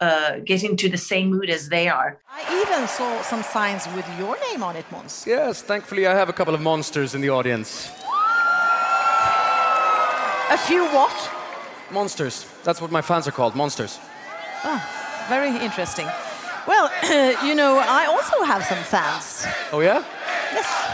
[0.00, 2.18] uh, get into the same mood as they are.
[2.30, 5.26] I even saw some signs with your name on it, Måns.
[5.26, 7.90] Yes, thankfully I have a couple of monsters in the audience.
[10.50, 11.30] A few what?
[11.90, 12.46] Monsters.
[12.64, 13.98] That's what my fans are called, monsters.
[14.64, 14.80] Oh,
[15.28, 16.06] very interesting.
[16.66, 16.90] Well,
[17.46, 19.46] you know, I also have some fans.
[19.72, 20.04] Oh, yeah?
[20.52, 20.88] Yes.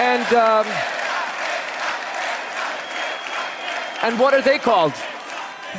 [0.00, 0.66] And um,
[4.02, 4.92] And what are they called?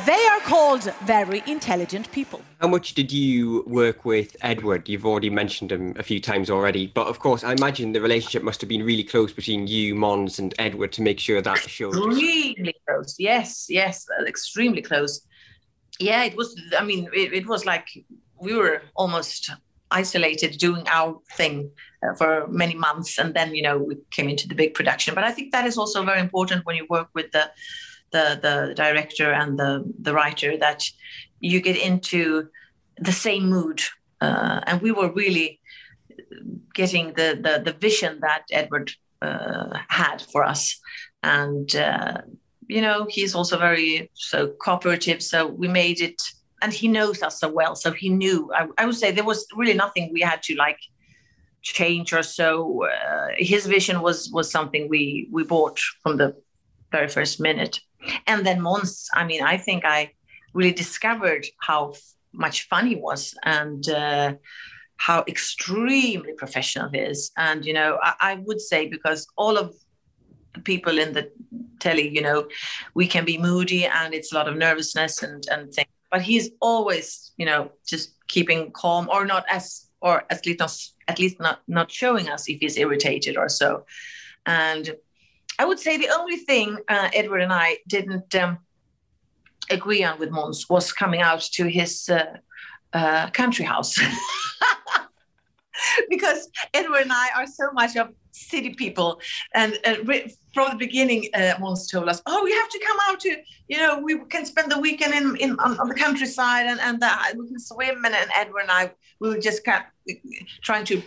[0.06, 2.40] They are called very intelligent people.
[2.58, 4.88] How much did you work with Edward?
[4.88, 8.42] You've already mentioned him a few times already, but of course, I imagine the relationship
[8.42, 11.94] must have been really close between you, Måns, and Edward to make sure that showed.
[11.94, 13.14] Extremely close.
[13.18, 15.20] Yes, yes, extremely close.
[16.00, 16.58] Yeah, it was.
[16.78, 17.86] I mean, it, it was like
[18.40, 19.50] we were almost
[19.90, 21.70] isolated doing our thing
[22.02, 25.14] uh, for many months, and then you know we came into the big production.
[25.14, 27.50] But I think that is also very important when you work with the
[28.14, 29.72] the the director and the
[30.06, 30.80] the writer that
[31.40, 32.48] you get into
[32.98, 33.80] the same mood.
[34.20, 35.60] Uh, and we were really
[36.74, 40.80] getting the the, the vision that edward uh, had for us.
[41.22, 42.18] And uh,
[42.68, 45.20] you know he's also very so cooperative.
[45.22, 46.20] So we made it
[46.62, 47.74] and he knows us so well.
[47.74, 50.80] So he knew i, I would say there was really nothing we had to like
[51.62, 52.84] change or so.
[52.84, 56.28] Uh, his vision was was something we we bought from the
[56.94, 57.80] very first minute
[58.26, 60.12] and then Måns, I mean, I think I
[60.52, 64.34] really discovered how f- much fun he was and uh,
[64.96, 67.30] how extremely professional he is.
[67.36, 69.74] And, you know, I, I would say because all of
[70.54, 71.30] the people in the
[71.80, 72.48] telly, you know,
[72.94, 75.88] we can be moody and it's a lot of nervousness and, and things.
[76.10, 80.76] But he's always, you know, just keeping calm or not as, or at least not,
[81.08, 83.84] at least not, not showing us if he's irritated or so.
[84.46, 84.94] And
[85.58, 88.58] I would say the only thing uh, Edward and I didn't um,
[89.70, 92.36] agree on with Måns was coming out to his uh,
[92.92, 93.98] uh, country house.
[96.08, 99.20] because Edward and I are so much of city people,
[99.54, 99.96] and uh,
[100.52, 103.36] from the beginning, uh, Måns told us, "Oh, we have to come out to,
[103.68, 107.02] you know, we can spend the weekend in, in on, on the countryside, and and
[107.02, 110.16] uh, we can swim." And, and Edward and I, we were just kind of
[110.62, 111.02] trying to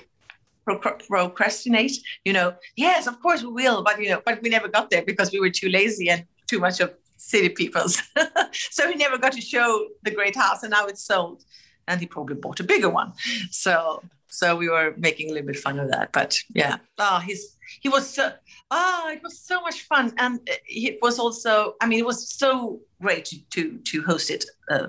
[0.76, 1.98] procrastinate.
[2.26, 5.04] You know, yes, of course we will, but you know, but we never got there
[5.04, 8.02] because we were too lazy and too much of city peoples.
[8.52, 11.44] so he never got to show the great house, and now it's sold,
[11.88, 13.14] and he probably bought a bigger one.
[13.52, 16.12] So so we were making a little bit fun of that.
[16.12, 18.34] But yeah, oh, he's he was so
[18.72, 22.30] oh, it was so much fun, and uh, it was also I mean it was
[22.30, 24.46] so great to to, to host it.
[24.70, 24.88] Uh,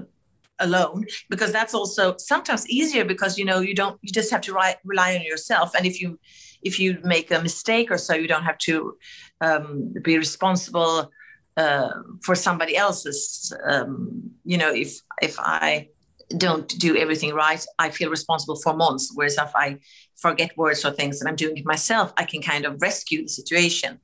[0.61, 4.53] alone because that's also sometimes easier because you know you don't you just have to
[4.53, 6.19] ri- rely on yourself and if you
[6.63, 8.97] if you make a mistake or so you don't have to
[9.41, 11.11] um, be responsible
[11.57, 11.91] uh,
[12.23, 15.89] for somebody else's um, you know if if i
[16.37, 19.05] don't do everything right, I feel responsible for Måns.
[19.15, 19.79] Whereas if I
[20.17, 23.29] forget words or things and I'm doing it myself, I can kind of rescue the
[23.29, 23.99] situation.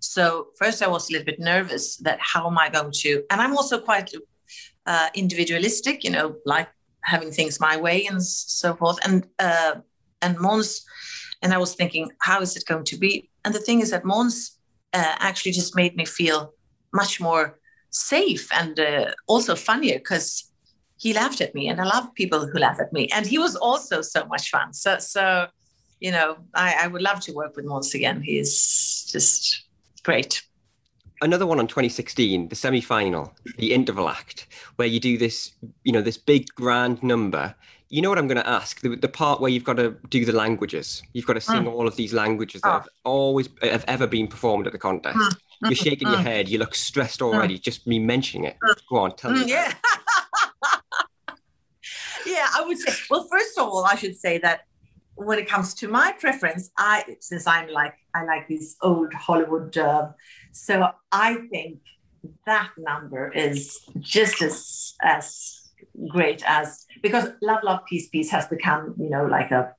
[0.00, 3.22] So first, I was a little bit nervous that how am I going to?
[3.30, 4.12] And I'm also quite
[4.88, 6.68] uh, individualistic, you know, like
[7.02, 8.98] having things my way and so forth.
[9.04, 9.74] And uh,
[10.22, 10.80] and Måns,
[11.42, 13.30] and I was thinking, how is it going to be?
[13.44, 14.56] And the thing is that Måns
[14.92, 16.54] uh, actually just made me feel
[16.92, 17.58] much more
[17.90, 20.50] safe and uh, also funnier because
[20.98, 23.56] he laughed at me and i love people who laugh at me and he was
[23.56, 25.46] also so much fun so so
[26.00, 29.64] you know i, I would love to work with Måns again he's just
[30.02, 30.42] great
[31.20, 35.52] another one on 2016 the semi-final the interval act where you do this
[35.84, 37.54] you know this big grand number
[37.88, 40.24] you know what i'm going to ask the, the, part where you've got to do
[40.24, 41.72] the languages you've got to sing mm.
[41.72, 42.72] all of these languages that oh.
[42.72, 45.36] have always have ever been performed at the contest mm.
[45.62, 46.12] you're shaking mm.
[46.12, 47.62] your head you look stressed already mm.
[47.62, 48.74] just me mentioning it mm.
[48.88, 49.72] go on tell me mm, yeah
[52.28, 52.92] yeah, I would say.
[53.10, 54.66] Well, first of all, I should say that
[55.18, 59.76] when it comes to my preference, I since I'm like I like these old Hollywood,
[59.76, 60.08] uh,
[60.52, 61.80] so I think
[62.46, 65.70] that number is just as as
[66.08, 69.74] great as because Love Love Peace Peace has become you know like a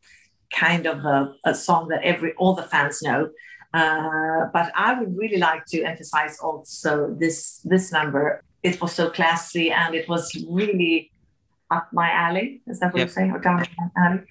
[0.54, 3.30] kind of a, a song that every all the fans know.
[3.74, 8.44] Uh, but I would really like to emphasize also this this number.
[8.62, 11.12] It was so classy and it was really
[11.72, 12.62] up my alley.
[12.68, 13.08] Is that what yep.
[13.08, 13.32] you're saying?
[13.32, 14.22] Or down my alley?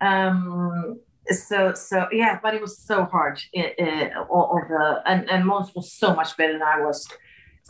[0.00, 3.40] Um, so so yeah, but it was so hard.
[3.52, 7.08] It, it, all, of the and and Måns was so much better than I was.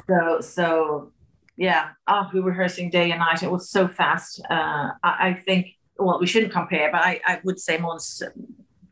[0.06, 1.12] So so
[1.56, 1.90] yeah.
[2.06, 3.42] Oh, we were rehearsing day and night.
[3.42, 4.40] It was so fast.
[4.50, 8.22] Uh, I, I think well, we shouldn't compare, but I I would say Måns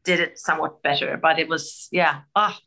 [0.04, 1.18] did it somewhat better.
[1.20, 2.22] But it was yeah.
[2.34, 2.58] Ah,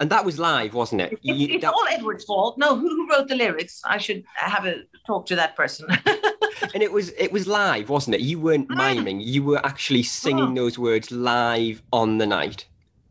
[0.00, 1.12] and that was live, wasn't it?
[1.12, 1.72] It's, you, it's that...
[1.72, 2.58] all Edward's fault.
[2.58, 3.80] No, who, who, wrote the lyrics?
[3.84, 5.86] I should have a talk to that person.
[6.72, 8.20] and it was it was live, wasn't it?
[8.20, 8.76] You weren't mm.
[8.76, 9.20] miming.
[9.20, 10.54] You were actually singing oh.
[10.54, 12.66] those words live on the night.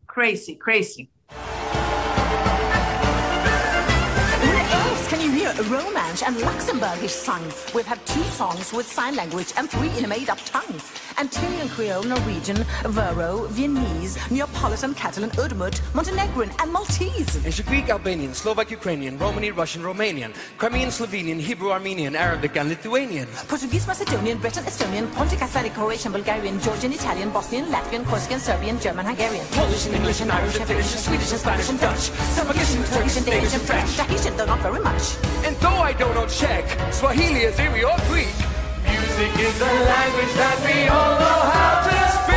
[0.06, 1.10] Crazy, crazy.
[4.40, 7.42] Where else can you hear a Romansh and Luxembourgish sung.
[7.74, 10.80] We've had two songs with sign language and three in a made-up tongue.
[11.16, 12.56] Antillean Creole, Norwegian,
[12.92, 17.36] Faroese, Viennese, Neapolitan, Catalan, Udmurt, Montenegrin, and Maltese.
[17.44, 23.28] And Greek, Albanian, Slovak, Ukrainian, Romani, Russian, Romanian, Crimean, Slovenian, Hebrew, Armenian, Arabic, and Lithuanian.
[23.48, 29.06] Portuguese, Macedonian, Breton, Estonian, Pontic, Icelandic, Croatian, Bulgarian, Georgian, Italian, Bosnian, Latvian, Corsican, Serbian, German,
[29.06, 29.46] Hungarian.
[29.52, 32.10] Polish and English and Irish and Finnish and Swedish and Spanish and Dutch.
[32.34, 33.96] Some Turkish and Danish and French.
[33.96, 35.16] Tahitian, though not very much.
[35.44, 38.53] And though I don't know Czech, Swahili is or Greek.
[39.16, 42.34] Music is a language that we all know how to speak.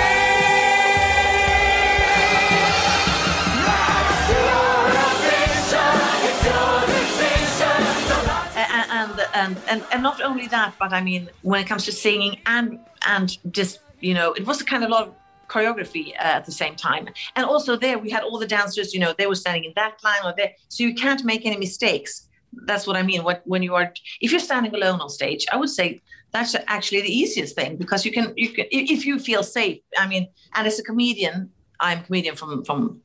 [8.91, 12.37] And, and and and not only that, but I mean, when it comes to singing
[12.45, 15.15] and and just you know, it was a kind of a lot of
[15.47, 17.09] choreography uh, at the same time.
[17.35, 18.93] And also there, we had all the dancers.
[18.93, 21.57] You know, they were standing in that line or there, so you can't make any
[21.57, 22.27] mistakes
[22.65, 23.23] that's what I mean.
[23.23, 26.01] What when you are if you're standing alone on stage, I would say
[26.37, 29.79] that's actually the easiest thing because you can you can if you feel safe.
[29.97, 33.01] I mean, and as a comedian, I'm a comedian from from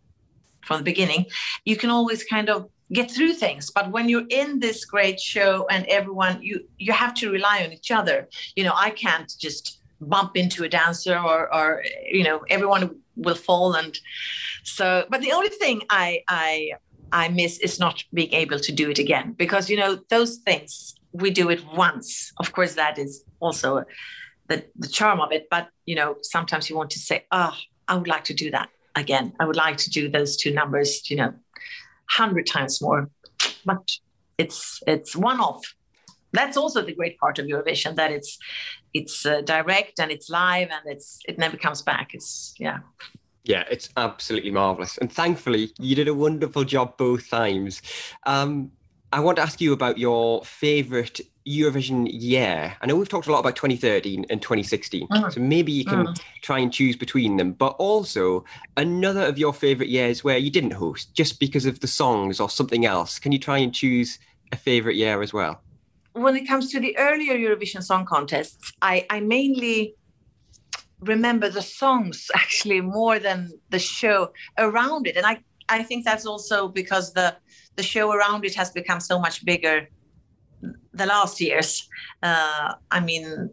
[0.67, 1.27] from the beginning.
[1.65, 5.67] You can always kind of get through things but when you're in this great show
[5.71, 9.81] and everyone you you have to rely on each other you know i can't just
[10.03, 13.99] bump into a dancer or or you know everyone will fall and
[14.63, 16.71] so but the only thing i i
[17.13, 20.95] i miss is not being able to do it again because you know those things
[21.13, 22.33] we do it once.
[22.39, 23.85] Of course that is also
[24.49, 27.57] the, the charm of it but you know sometimes you want to say oh
[27.89, 29.33] i would like to do that again.
[29.41, 31.33] I would like to do those two numbers you know
[32.17, 33.09] 100 times more.
[33.65, 33.89] But
[34.39, 35.63] it's it's one off
[36.33, 38.39] that's also the great part of eurovision that it's
[38.95, 42.15] it's uh, direct and it's live and it's it never comes back.
[42.15, 42.79] It's yeah.
[43.45, 44.99] Yeah it's absolutely marvelous.
[44.99, 47.83] And thankfully you did a wonderful job both times.
[48.25, 48.73] Um,
[49.13, 53.33] i want to ask you about your favorite eurovision year i know we've talked a
[53.33, 55.33] lot about 2013 and 2016 mm.
[55.33, 56.21] so maybe you can mm.
[56.41, 58.45] try and choose between them but also
[58.77, 62.49] another of your favorite years where you didn't host just because of the songs or
[62.49, 64.19] something else can you try and choose
[64.53, 65.61] a favorite year as well
[66.15, 69.95] when it comes to the earlier Eurovision Song Contests, I, I mainly
[71.01, 75.17] remember the songs actually more than the show around it.
[75.17, 77.37] And I, I think that's also because the
[77.77, 79.89] the show around it has become so much bigger
[80.93, 81.89] the last years.
[82.23, 83.51] Uh, I mean,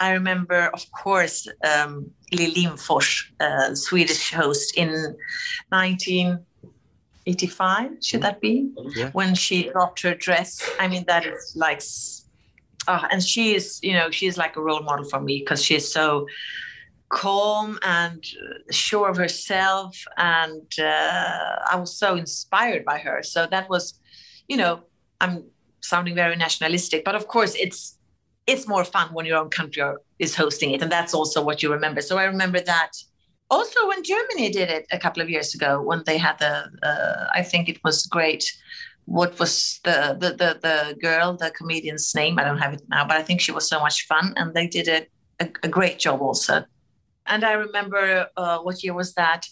[0.00, 4.90] I remember, of course, um, Lill Lindfors, uh, Swedish host in
[5.70, 9.10] 1985, should that be yeah.
[9.10, 11.82] when she dropped her dress i mean that is like
[12.86, 15.92] uh, and she is you know she's like a role model for me because she's
[15.92, 16.26] so
[17.08, 18.24] calm and
[18.70, 23.98] sure of herself and uh, i was so inspired by her so that was
[24.48, 24.80] you know
[25.20, 25.44] i'm
[25.80, 27.98] sounding very nationalistic but of course it's
[28.46, 29.82] it's more fun when your own country
[30.18, 32.92] is hosting it and that's also what you remember so i remember that
[33.50, 37.26] also when Germany did it a couple of years ago, when they had the, uh,
[37.34, 38.44] I think it was great.
[39.06, 42.38] What was the, the the the girl, the comedian's name?
[42.38, 44.66] I don't have it now, but I think she was so much fun, and they
[44.66, 45.06] did a,
[45.40, 46.64] a, a great job also.
[47.28, 49.46] And I remember uh, what year was that?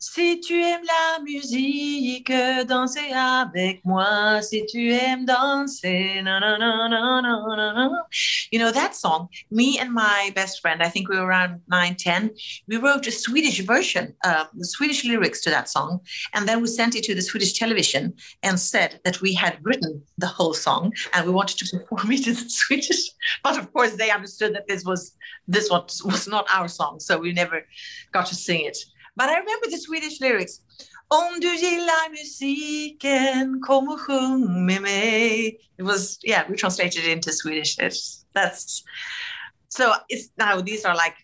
[0.00, 2.32] Si tu aimes la musique,
[2.68, 4.40] dansez avec moi.
[4.42, 8.02] Si tu aimes danser, na, na, na, na, na, na.
[8.52, 9.28] You know that song?
[9.50, 12.30] Me and my best friend, I think we were around 9, 10,
[12.68, 15.98] we wrote a Swedish version, uh, the Swedish lyrics to that song.
[16.32, 20.00] And then we sent it to the Swedish television and said that we had written
[20.16, 23.10] the whole song and we wanted to perform it in Swedish.
[23.42, 25.16] But of course, they understood that this was
[25.48, 27.00] this was not our song.
[27.00, 27.66] So we never
[28.12, 28.78] got to sing it.
[29.18, 30.60] But I remember the Swedish lyrics.
[31.10, 35.58] Om du gillar musiken, kom och sjung med mig.
[35.78, 37.78] It was, yeah, we translated it into Swedish.
[37.78, 38.84] It's, that's
[39.68, 39.94] so.
[40.08, 41.16] It's now these are like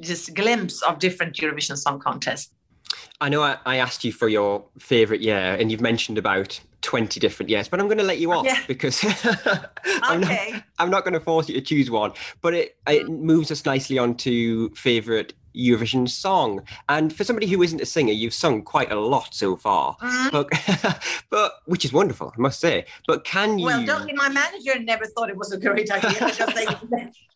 [0.00, 2.50] just glimpse of different Eurovision Song Contests.
[3.20, 7.18] I know I, I, asked you for your favorite year, and you've mentioned about 20
[7.18, 8.60] different years, but I'm going to let you off yeah.
[8.68, 9.02] because
[10.02, 10.50] I'm, okay.
[10.52, 12.12] not, I'm not going to force you to choose one.
[12.40, 13.20] But it, it mm.
[13.20, 16.62] moves us nicely on to favorite Eurovision song.
[16.88, 20.28] And for somebody who isn't a singer, you've sung quite a lot so far, mm-hmm.
[20.30, 22.86] but, but which is wonderful, I must say.
[23.06, 23.66] But can you?
[23.66, 26.66] Well, don't my manager never thought it was a great idea because they,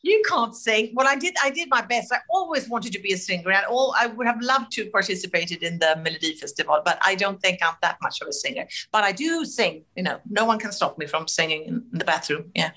[0.03, 0.93] you can't sing.
[0.95, 1.35] Well, I did.
[1.43, 2.13] I did my best.
[2.13, 5.63] I always wanted to be a singer, and all I would have loved to participated
[5.63, 8.67] in the Melody Festival, but I don't think I'm that much of a singer.
[8.93, 9.85] But I do sing.
[9.97, 12.51] You know, no one can stop me from singing in the bathroom.
[12.55, 12.71] Yeah.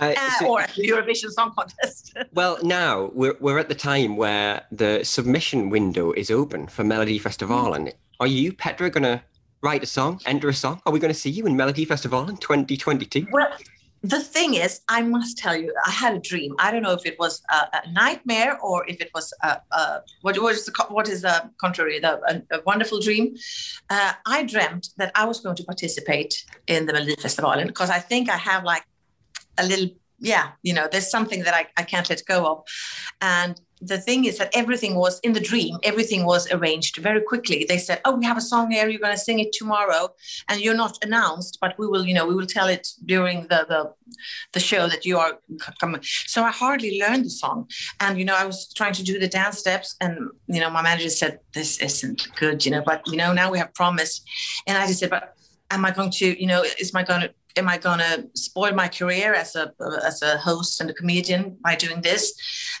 [0.00, 2.16] Uh, uh, so, or the Eurovision Song Contest.
[2.32, 7.88] well, now we're, we're at the time where the submission window is open for Melodifestivalen.
[7.88, 7.92] Mm.
[8.20, 9.22] Are you, Petra, going to
[9.62, 10.80] write a song, enter a song?
[10.86, 13.26] Are we going to see you in Melody Festival in 2022?
[13.30, 13.52] Well,
[14.02, 16.54] the thing is, I must tell you, I had a dream.
[16.58, 20.00] I don't know if it was a, a nightmare or if it was a, a
[20.22, 23.36] what, what is the what is the contrary, the, a, a wonderful dream.
[23.90, 27.98] Uh, I dreamt that I was going to participate in the Melody Festival because I
[27.98, 28.84] think I have like
[29.60, 29.88] a little
[30.20, 32.62] yeah you know there's something that I, I can't let go of.
[33.20, 35.78] And the thing is that everything was in the dream.
[35.82, 37.64] Everything was arranged very quickly.
[37.66, 38.88] They said oh we have a song here.
[38.88, 40.10] You're going to sing it tomorrow.
[40.48, 43.64] And you're not announced but we will you know we will tell it during the
[43.72, 43.80] the,
[44.52, 45.38] the show that you are
[45.80, 47.68] coming so i hardly learned the song.
[48.00, 50.14] And you know i was trying to do the dance steps and
[50.46, 53.58] you know my manager said this isn't good you know but you know now we
[53.58, 54.28] have promised.
[54.66, 55.34] And i just said but
[55.70, 58.72] am i going to you know is my going to am I going to spoil
[58.72, 59.72] my career as a
[60.04, 62.34] as a host and a comedian by doing this?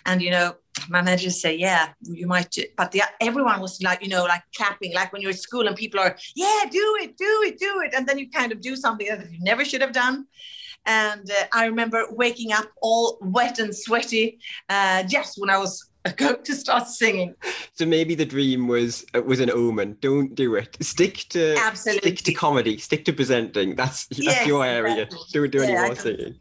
[0.06, 0.54] And you know,
[0.88, 2.50] my manager say, yeah, you might.
[2.50, 2.64] Do.
[2.76, 5.76] But the, everyone was like, you know, like clapping, like when you're at school and
[5.76, 8.76] people are, yeah, do it, do it, do it, and then you kind of do
[8.76, 10.26] something that you never should have done.
[10.86, 15.89] And uh, I remember waking up all wet and sweaty uh, just when I was
[16.16, 17.34] going to start singing.
[17.74, 19.96] So maybe the dream was uh, was an omen.
[20.00, 20.76] Don't do it.
[20.80, 22.10] Stick to Absolutely.
[22.16, 22.78] stick to comedy.
[22.78, 23.76] Stick to presenting.
[23.76, 25.02] That's that's Yes, your area.
[25.02, 25.18] exactly.
[25.32, 26.34] Don't do any Yeah, more singing.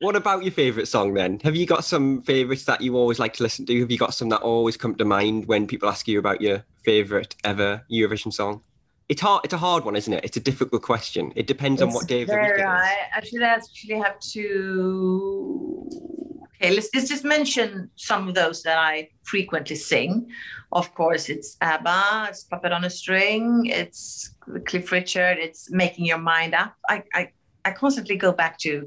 [0.00, 1.40] what about your favourite song then?
[1.42, 3.80] Have you got some favourites that you always like to listen to?
[3.80, 6.64] Have you got some that always come to mind when people ask you about your
[6.84, 8.62] favourite ever Eurovision song?
[9.08, 9.44] It's hard.
[9.44, 10.24] It's a hard one, isn't it?
[10.24, 11.32] It's a difficult question.
[11.34, 12.64] It depends on what day of the week it is.
[12.64, 16.19] I should actually have to.
[16.60, 20.28] Okay, let's, let's just mention some of those that I frequently sing.
[20.72, 24.34] Of course, it's ABBA, it's Puppet on a String, it's
[24.66, 26.74] Cliff Richard, it's Making Your Mind Up.
[26.86, 27.32] I, I,
[27.64, 28.86] I constantly go back to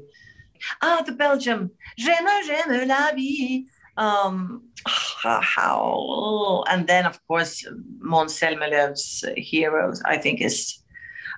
[0.82, 3.66] ah the Belgium J'aime, j'aime la vie.
[3.96, 7.66] Um, how, how and then of course
[8.00, 8.38] Måns
[9.36, 10.02] Heroes.
[10.04, 10.78] I think is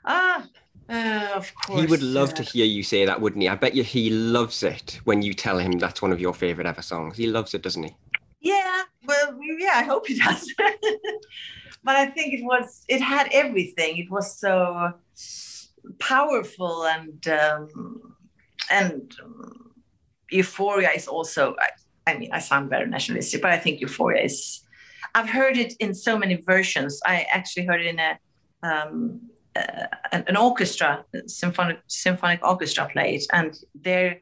[0.05, 0.47] ah
[0.89, 1.81] uh, of course.
[1.81, 3.49] He would love uh, to hear you say that, wouldn't he?
[3.49, 6.69] I bet you he loves it when you tell him that's one of your favourite
[6.69, 7.17] ever songs.
[7.17, 7.97] He loves it, doesn't he?
[8.41, 10.53] Yeah, well, yeah, I hope he does.
[11.83, 13.99] but I think it was, it had everything.
[13.99, 14.93] It was so
[15.99, 18.15] powerful and, um,
[18.71, 19.73] and um,
[20.31, 24.63] Euphoria is also, I, I mean, I sound very nationalistic, but I think Euphoria is,
[25.15, 27.01] I've heard it in so many versions.
[27.05, 28.19] I actually heard it in a,
[28.63, 29.21] um,
[30.13, 34.21] an, an orchestra, symphonic symphonic orchestra played, and there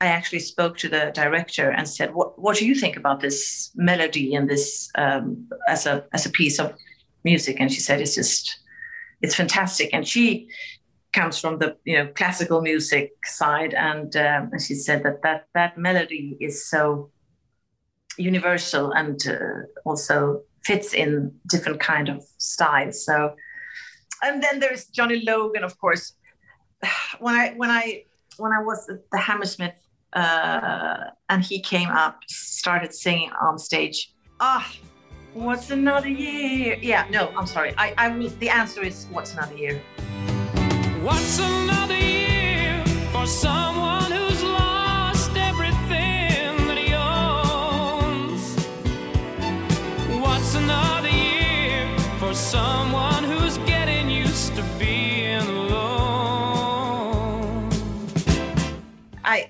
[0.00, 3.70] I actually spoke to the director and said, "What what do you think about this
[3.74, 6.74] melody and this um, as a as a piece of
[7.24, 8.60] music?" And she said, "It's just
[9.22, 10.48] it's fantastic." And she
[11.12, 15.46] comes from the you know classical music side, and, um, and she said that that
[15.54, 17.10] that melody is so
[18.16, 23.04] universal and uh, also fits in different kind of styles.
[23.04, 23.34] So,
[24.22, 26.14] and then there's Johnny Logan, of course.
[27.20, 28.04] When I when I
[28.36, 29.78] when I was at the Hammersmith
[30.12, 34.14] uh, and he came up, started singing on stage.
[34.40, 34.70] Ah,
[35.34, 36.78] what's another year?
[36.80, 37.74] Yeah, no, I'm sorry.
[37.76, 38.30] I, I will.
[38.38, 39.82] The answer is what's another year.
[41.02, 44.07] What's another year for someone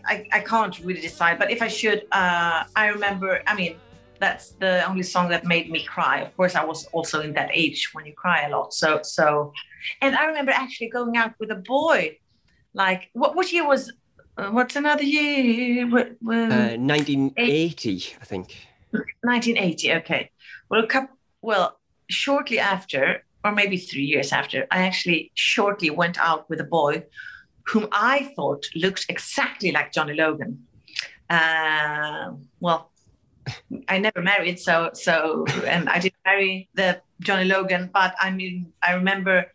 [0.08, 3.76] I, I, can't really decide, but if I should, uh, I remember, I mean,
[4.18, 6.20] that's the only song that made me cry.
[6.20, 8.72] Of course, I was also in that age when you cry a lot.
[8.74, 9.52] So, so,
[10.00, 12.18] and I remember actually going out with a boy.
[12.74, 13.92] Like, what, what year was,
[14.36, 15.86] uh, what's another year?
[15.86, 18.56] What, what, Uh, 1980, I think.
[18.90, 19.92] 1980.
[19.94, 20.30] Okay.
[20.68, 21.78] Well, a couple, well,
[22.08, 27.04] shortly after, or maybe three years after, I actually shortly went out with a boy
[27.68, 30.66] whom I thought looked exactly like Johnny Logan.
[31.28, 32.90] Uh, well,
[33.88, 37.90] I never married, so so, and I didn't marry the Johnny Logan.
[37.92, 39.46] But I mean, I remember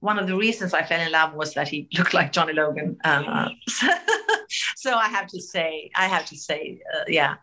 [0.00, 2.98] one of the reasons I fell in love was that he looked like Johnny Logan.
[3.04, 3.48] Uh,
[4.76, 7.36] so I have to say, I have to say, uh, yeah.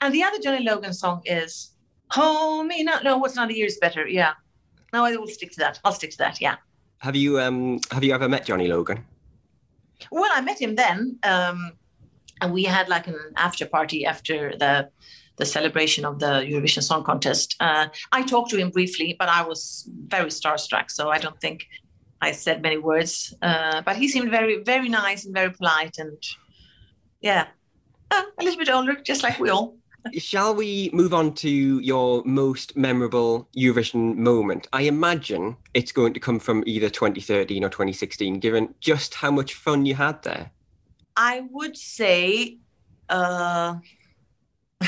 [0.00, 1.72] And the other Johnny Logan song is
[2.10, 4.06] "Hold Me Now." No, what's another year is better.
[4.06, 4.32] Yeah.
[4.92, 5.80] No, I will stick to that.
[5.84, 6.40] I'll stick to that.
[6.40, 6.56] Yeah.
[6.98, 9.04] Have you um have you ever met Johnny Logan?
[10.10, 11.72] Well, I met him then, um,
[12.40, 14.90] and we had like an after party after the
[15.38, 17.56] the celebration of the Eurovision Song Contest.
[17.60, 21.66] Uh, I talked to him briefly, but I was very starstruck, so I don't think
[22.20, 23.34] I said many words.
[23.40, 26.18] Uh, but he seemed very, very nice and very polite, and
[27.20, 27.46] yeah,
[28.10, 29.77] uh, a little bit older, just like we all.
[30.16, 34.66] Shall we move on to your most memorable Eurovision moment?
[34.72, 39.54] I imagine it's going to come from either 2013 or 2016, given just how much
[39.54, 40.50] fun you had there.
[41.16, 42.58] I would say.
[43.08, 43.76] Uh,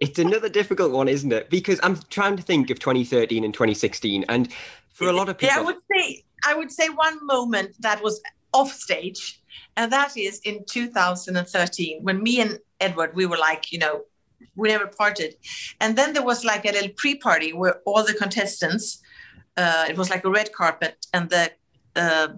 [0.00, 1.48] It's another difficult one, isn't it?
[1.48, 4.52] Because I'm trying to think of 2013 and 2016, and
[4.92, 8.02] for a lot of people, Yeah, I would say I would say one moment that
[8.02, 8.20] was
[8.54, 9.40] off stage,
[9.76, 14.02] and that is in 2013 when me and Edward we were like, you know,
[14.56, 15.36] we never parted,
[15.80, 19.02] and then there was like a little pre-party where all the contestants,
[19.56, 21.50] uh, it was like a red carpet, and the
[21.96, 22.28] uh,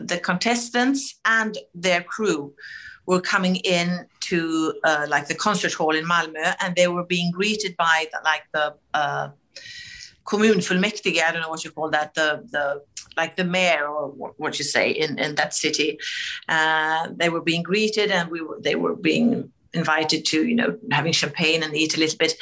[0.00, 2.54] the contestants and their crew
[3.06, 7.30] were coming in to uh, like the concert hall in Malmö, and they were being
[7.30, 9.28] greeted by the, like the uh,
[10.24, 11.22] kommunfullmäktige.
[11.22, 12.14] I don't know what you call that.
[12.14, 12.82] The the
[13.16, 15.98] like the mayor or what, you say in in that city.
[16.48, 20.78] Uh, they were being greeted, and we were they were being invited to you know
[20.90, 22.34] having champagne and eat a little bit.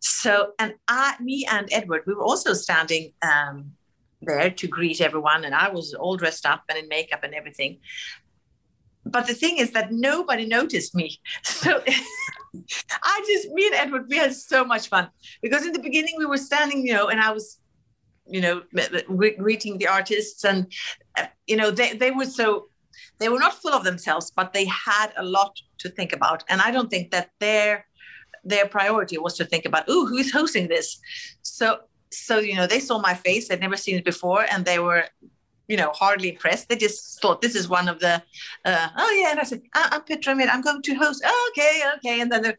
[0.00, 3.12] So and I, me and Edward, we were also standing.
[3.22, 3.72] Um,
[4.20, 7.78] there to greet everyone, and I was all dressed up and in makeup and everything
[9.10, 11.18] but the thing is that nobody noticed me.
[11.42, 11.82] So
[13.02, 15.08] I just, me and Edward, we had so much fun
[15.42, 17.57] because in the beginning we were standing, you know, and I was,
[18.28, 18.62] you know,
[19.38, 20.72] greeting the artists, and
[21.16, 22.68] uh, you know, they they were so,
[23.18, 26.60] they were not full of themselves, but they had a lot to think about, and
[26.60, 27.86] I don't think that their
[28.44, 30.98] their priority was to think about, oh, who's hosting this?
[31.42, 31.78] So
[32.10, 35.04] so you know, they saw my face; they'd never seen it before, and they were
[35.68, 36.68] you know, hardly impressed.
[36.68, 38.22] They just thought this is one of the,
[38.64, 39.32] uh, oh yeah.
[39.32, 40.48] And I said, uh, I'm Petra Mede.
[40.48, 41.22] I'm going to host.
[41.50, 42.20] Okay, okay.
[42.22, 42.54] And then,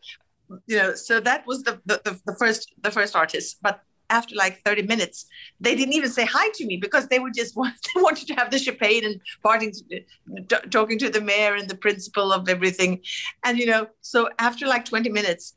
[0.67, 3.57] you know, so that was the, the, the first the first artist.
[3.61, 5.25] But after like 30 minutes,
[5.59, 7.55] they didn't even say hi to me because they were just
[7.95, 11.77] they wanted to have the champagne and parting, uh, talking to the mayor and the
[11.77, 13.01] principal of everything.
[13.43, 15.55] And, you know, so after like 20 minutes,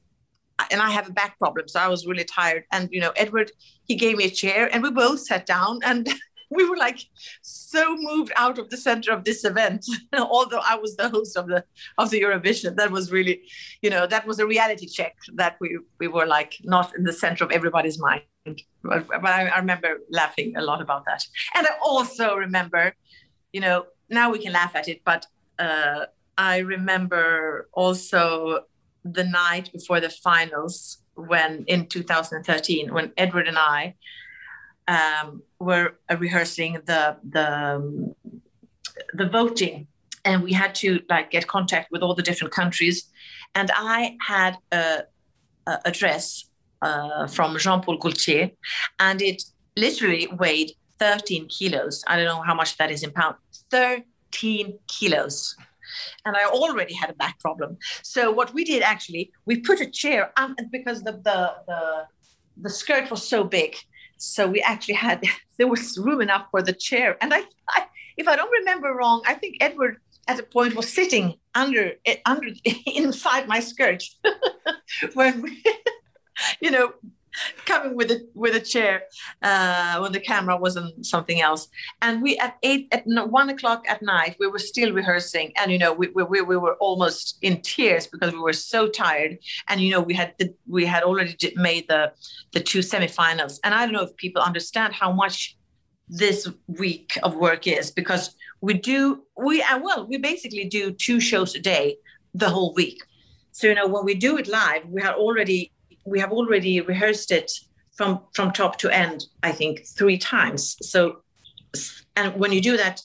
[0.71, 2.65] and I have a back problem, so I was really tired.
[2.73, 3.51] And you know, Edward,
[3.85, 6.09] he gave me a chair, and we both sat down, and
[6.51, 7.01] we were like
[7.41, 9.87] so moved out of the center of this event
[10.19, 11.65] although i was the host of the
[11.97, 13.43] of the eurovision that was really
[13.81, 17.13] you know that was a reality check that we we were like not in the
[17.13, 21.25] center of everybody's mind but, but I, I remember laughing a lot about that.
[21.55, 22.95] And i also remember
[23.53, 25.27] you know now we can laugh at it but
[25.59, 26.07] uh,
[26.39, 28.61] i remember also
[29.05, 33.95] the night before the finals when in 2013 when edward and i
[34.89, 38.15] um, were rehearsing the the um,
[39.15, 39.87] the voting,
[40.25, 43.11] and we had to like get contact with all the different countries,
[43.55, 45.05] and I had a,
[45.67, 46.45] a address
[46.83, 48.51] uh, from Jean-Paul Gaultier,
[48.99, 49.43] and it
[49.77, 52.05] literally weighed 13 kilos.
[52.07, 53.39] I don't know how much that is in pounds.
[53.71, 55.57] 13 kilos.
[56.25, 57.77] And I already had a back problem.
[58.03, 62.07] So what we did actually, we put a chair um, because the, the the
[62.57, 63.77] the skirt was so big
[64.23, 65.23] so we actually had
[65.59, 69.23] there was room enough for the chair and I, I if i don't remember wrong
[69.27, 71.93] i think edward at a point was sitting under
[72.25, 72.49] under
[72.87, 74.05] inside my skirt
[75.15, 75.63] when we,
[76.61, 76.93] you know
[77.65, 79.05] coming with a with a chair
[79.43, 81.69] uh, when the camera wasn't something else.
[82.01, 85.79] And we at eight at one o'clock at night we were still rehearsing, and you
[85.79, 89.39] know we, we, we were almost in tears because we were so tired.
[89.69, 92.13] And you know we had the, we had already made the
[92.53, 95.57] the two semifinals, and I don't know if people understand how much
[96.09, 101.21] this week of work is because we do we uh, well we basically do two
[101.21, 101.97] shows a day
[102.35, 103.03] the whole week.
[103.53, 105.73] So you know when we do it live, we had already
[106.05, 107.51] we have already rehearsed it
[107.93, 110.77] from from top to end i think three times.
[110.83, 111.23] So
[112.17, 113.03] and when you do that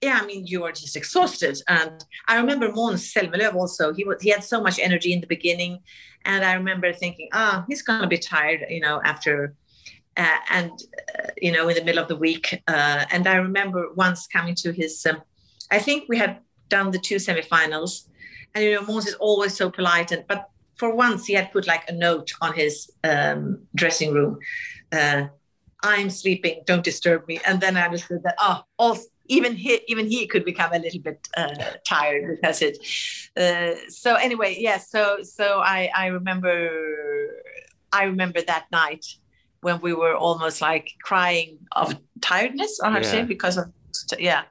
[0.00, 1.56] yeah i mean you are just exhausted.
[1.68, 5.26] And i remember Måns Zelmerlöw also he was he had so much energy in the
[5.26, 5.78] beginning.
[6.24, 9.54] And i remember thinking ah oh, he's going to be tired you know after
[10.16, 10.72] uh, and
[11.18, 12.62] uh, you know in the middle of the week.
[12.68, 15.22] Uh, and i remember once coming to his um,
[15.70, 18.08] i think we had done the two semifinals.
[18.54, 20.51] And you know Måns is always so polite and but
[20.82, 23.42] for once he had put like a note on his um,
[23.80, 24.36] dressing room
[24.90, 25.22] uh,
[25.84, 27.38] i'm sleeping don't disturb me.
[27.46, 31.02] And then i understood that oh also, even he even he could become a little
[31.08, 31.54] bit uh,
[31.86, 32.76] tired because it
[33.42, 36.56] uh, so anyway yeah so so i i remember
[37.92, 39.06] i remember that night
[39.60, 43.66] when we were almost like crying of tiredness to say because of
[44.18, 44.42] yeah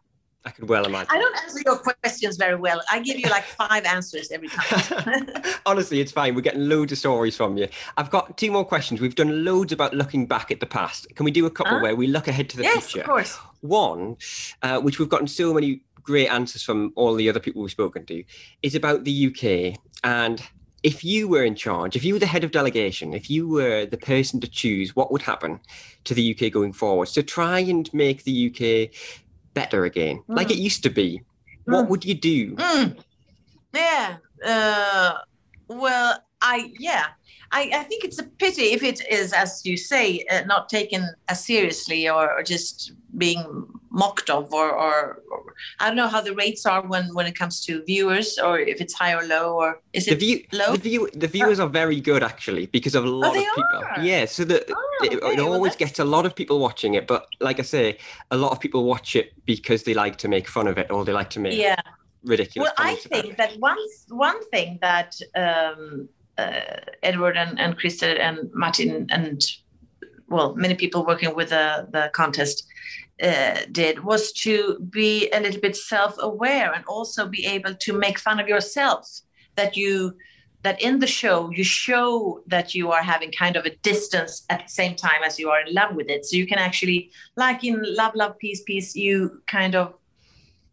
[0.43, 1.07] I could well imagine.
[1.11, 2.81] I don't answer your questions very well.
[2.91, 5.27] I give you like five answers every time.
[5.65, 6.33] Honestly, it's fine.
[6.33, 7.67] We're getting loads of stories from you.
[7.97, 9.01] I've got two more questions.
[9.01, 11.07] We've done loads about looking back at the past.
[11.15, 12.97] Can we do a couple where we look ahead to the yes, future?
[12.97, 13.39] Yes, of course.
[13.61, 14.17] One,
[14.63, 18.05] uh, which we've gotten so many great answers from all the other people we've spoken
[18.07, 18.23] to,
[18.63, 19.79] is about the UK.
[20.03, 20.41] And
[20.81, 23.85] if you were in charge, if you were the head of delegation, if you were
[23.85, 25.59] the person to choose what would happen
[26.05, 28.89] to the UK going forward, to so try and make the UK
[29.53, 30.35] better again, mm.
[30.35, 31.21] like it used to be,
[31.67, 31.73] mm.
[31.73, 32.55] what would you do?
[32.55, 32.99] Mm.
[33.73, 34.17] Yeah.
[34.43, 35.17] Uh,
[35.67, 37.07] well, I yeah.
[37.51, 41.09] I, I think it's a pity if it is, as you say, uh, not taken
[41.27, 46.21] as seriously or, or just being mocked of, or, or, or, I don't know how
[46.21, 49.55] the rates are when, when it comes to viewers, or if it's high or low,
[49.55, 50.71] or is it the view, low?
[50.71, 53.83] The, view, the viewers are very good actually because of a lot oh, of people.
[53.89, 54.01] Are?
[54.01, 55.33] Yeah, so that oh, it, okay.
[55.33, 57.97] it, always well, gets a lot of people watching it, but like I say,
[58.31, 61.03] a lot of people watch it because they like to make fun of it or
[61.03, 61.75] they like to make yeah.
[62.23, 62.71] ridiculous.
[62.77, 63.77] Well, I think that one
[64.07, 65.19] one thing that.
[65.35, 66.07] Um,
[67.03, 69.41] Edward and, and Christer and Martin and
[70.31, 72.65] well, many people working with the, the contest
[73.21, 78.17] uh, did was to be a little bit self-aware and also be able to make
[78.17, 79.07] fun of yourself
[79.55, 80.15] that you
[80.63, 84.59] that in the show you show that you are having kind of a distance at
[84.63, 86.23] the same time as you are in love with it.
[86.25, 89.93] So you can actually like in love love peace peace you kind of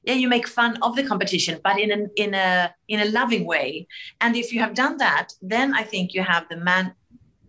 [0.05, 3.45] yeah, you make fun of the competition, but in a in a in a loving
[3.45, 3.87] way.
[4.21, 6.95] And if you have done that, then I think you have the man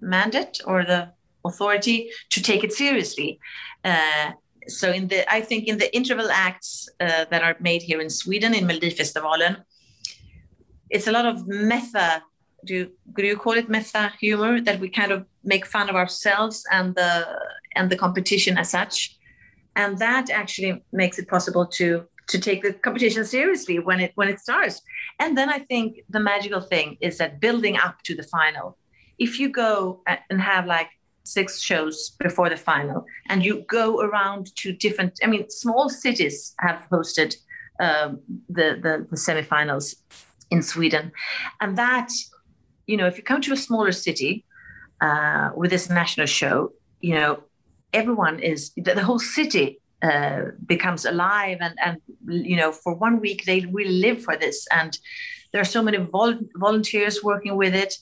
[0.02, 1.12] mandate or the
[1.46, 3.40] authority to take it seriously.
[3.84, 4.32] Uh,
[4.68, 8.10] so in the I think in the interval acts uh, that are made here in
[8.10, 9.64] Sweden in Melodifestivalen,
[10.90, 12.24] it's a lot of meta.
[12.66, 15.96] Do you, do you call it meta humor that we kind of make fun of
[15.96, 17.26] ourselves and the
[17.76, 19.18] and the competition as such,
[19.76, 24.30] and that actually makes it possible to to take the competition seriously when it when
[24.30, 24.82] it starts.
[25.20, 28.78] And then I think the magical thing is that building up to the final.
[29.18, 30.90] If you go and have like
[31.24, 36.56] six shows before the final and you go around to different i mean small cities
[36.60, 37.36] have hosted
[37.80, 38.20] um,
[38.50, 39.96] the, the the semifinals
[40.50, 41.12] in sweden
[41.62, 42.10] and that
[42.88, 44.44] you know if you come to a smaller city
[45.02, 47.44] uh, with this national show you know
[47.94, 51.98] everyone is the, the whole city uh, becomes alive and and
[52.28, 54.68] you know for one week they really live for this.
[54.72, 54.98] And
[55.52, 57.96] there are so many vol- volunteers working with it.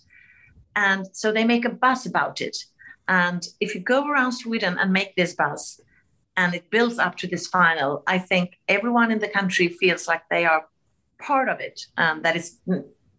[0.76, 2.58] And so they make a buzz about it.
[3.08, 5.82] And if you go around sweden and make this buzz
[6.36, 10.22] and it builds up to this final i think everyone in the country feels like
[10.30, 10.68] they are
[11.20, 11.82] part of it.
[11.98, 12.58] And that it's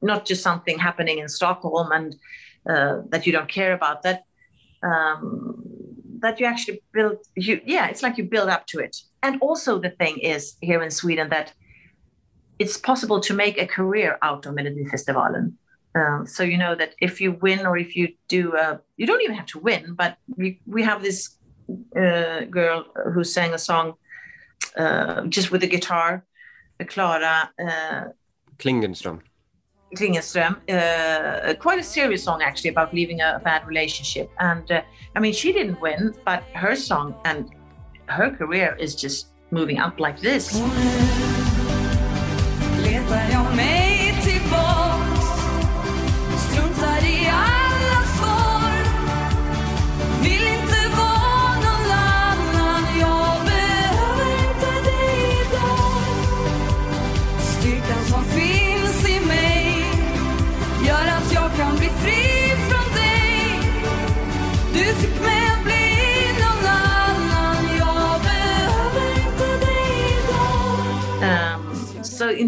[0.01, 2.17] not just something happening in stockholm and
[2.69, 4.25] uh, that you don't care about that
[4.83, 5.65] um,
[6.21, 8.97] that you actually build you yeah it's like you build up to it.
[9.23, 11.53] And also the thing is here in sweden that
[12.59, 15.53] it's possible to make a career out of melodifestivalen.
[15.95, 19.23] Um, so you know that if you win or if you do uh, you don't
[19.23, 21.39] even have to win but we, we have this
[21.97, 23.95] uh, girl who sang a song
[24.77, 26.25] uh, just with the guitar
[26.87, 28.05] clara uh,
[28.59, 29.21] klingenström
[29.95, 34.31] Klingenström, uh, quite a serious song actually about leaving a, bad relationship.
[34.39, 34.83] And uh,
[35.17, 37.51] I mean, she didn't win, but her song and
[38.07, 40.61] her career is just moving up like this.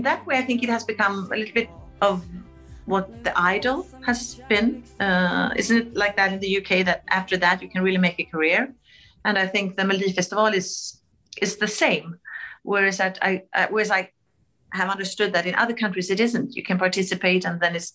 [0.00, 1.68] In that way, I think it has become a little bit
[2.00, 2.24] of
[2.86, 4.82] what the idol has been.
[4.98, 8.18] Uh, isn't it like that in the UK that after that you can really make
[8.18, 8.60] a career?
[9.26, 10.68] And I think the Melodifestival is
[11.44, 12.06] is the same.
[12.62, 14.02] Whereas that I uh, whereas I
[14.72, 16.56] have understood that in other countries it isn't.
[16.56, 17.90] You can participate and then it's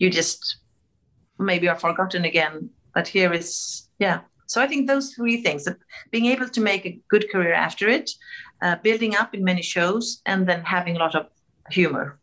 [0.00, 0.40] you just
[1.50, 2.70] maybe are forgotten again.
[2.94, 3.48] But here is
[3.98, 4.18] yeah.
[4.52, 5.68] So I think those three things:
[6.12, 8.06] being able to make a good career after it,
[8.62, 11.26] uh, building up in many shows, and then having a lot of
[11.70, 12.18] humor.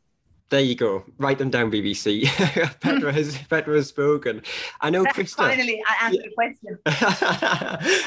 [0.50, 1.04] There you go.
[1.18, 2.26] Write them down, BBC.
[2.80, 4.44] Petra has Petra has spoken.
[4.80, 5.38] I know Christer.
[5.38, 6.78] Finally, I answered the question.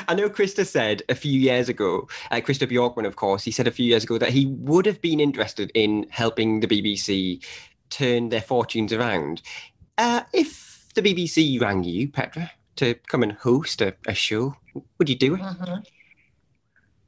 [0.09, 3.67] I know Christer said a few years ago, uh, Christer Björkman, of course, he said
[3.67, 7.45] a few years ago that he would have been interested in helping the BBC
[7.91, 9.43] turn their fortunes around.
[9.97, 14.55] Uh, if the BBC rang you, Petra, to come and host a, a show,
[14.99, 15.41] would you do it?
[15.41, 15.81] Mm-hmm.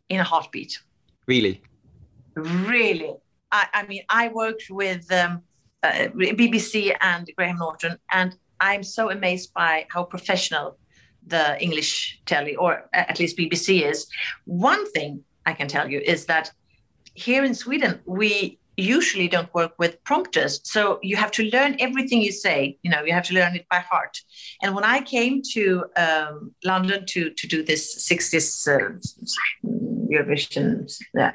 [0.08, 0.80] In a heartbeat.
[1.30, 1.62] Really?
[2.34, 3.14] Really.
[3.52, 5.42] I, I mean, I worked with um,
[5.84, 10.76] uh, BBC and Graham Norton, and I'm so amazed by how professional
[11.34, 14.08] the English telly, or at least BBC, is.
[14.44, 16.50] One thing I can tell you is that
[17.14, 20.60] here in Sweden, we usually don't work with prompters.
[20.64, 22.76] So you have to learn everything you say.
[22.82, 24.14] You know, you have to learn it by heart.
[24.62, 30.90] And when I came to um, London to to do this 60s uh, Eurovision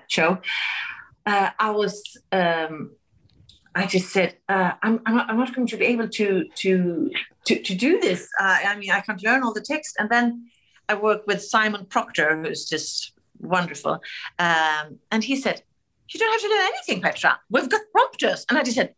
[0.07, 0.39] show,
[1.25, 2.01] uh, I was.
[2.31, 2.91] Um,
[3.77, 7.11] I just said, uh, I'm, I'm, not, I'm, not, going to be able to to
[7.45, 8.29] to, to do this.
[8.39, 9.97] Uh, I mean, I can't learn all the text.
[9.99, 10.49] And then
[10.87, 13.99] I worked with Simon Proctor, who's just wonderful.
[14.39, 15.61] Um, and he said,
[16.09, 17.37] "You don't have to learn anything, Petra.
[17.49, 18.95] We've got prompters." And I just said,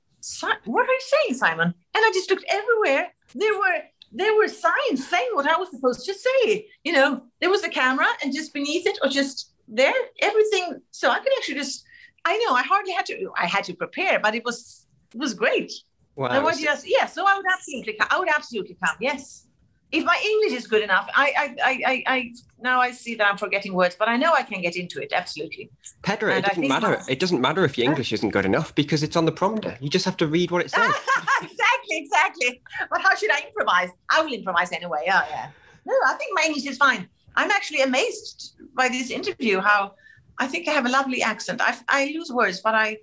[0.65, 3.11] "What are you saying, Simon?" And I just looked everywhere.
[3.33, 6.67] There were there were signs saying what I was supposed to say.
[6.83, 10.81] You know, there was a camera, and just beneath it, or just there, everything.
[10.91, 11.83] So I could actually just,
[12.25, 15.33] I know I hardly had to, I had to prepare, but it was, it was
[15.33, 15.71] great.
[16.15, 16.27] Wow.
[16.27, 18.95] I was just, yeah, so I would absolutely, come I would absolutely come.
[18.99, 19.45] Yes.
[19.89, 23.25] If my English is good enough, I, I, I, I, I now I see that
[23.25, 25.13] I'm forgetting words, but I know I can get into it.
[25.13, 25.69] Absolutely.
[26.01, 27.01] Petra and it doesn't matter.
[27.07, 29.77] It doesn't matter if your English isn't good enough because it's on the prompter.
[29.79, 30.93] You just have to read what it says.
[31.41, 32.61] exactly, exactly.
[32.89, 33.89] But how should I improvise?
[34.09, 35.05] I will improvise anyway.
[35.09, 35.51] Oh, yeah.
[35.85, 37.07] No, I think my English is fine.
[37.37, 39.93] I'm actually amazed by this interview how
[40.39, 41.61] I think I have a lovely accent.
[41.61, 42.97] I, I lose words, but I,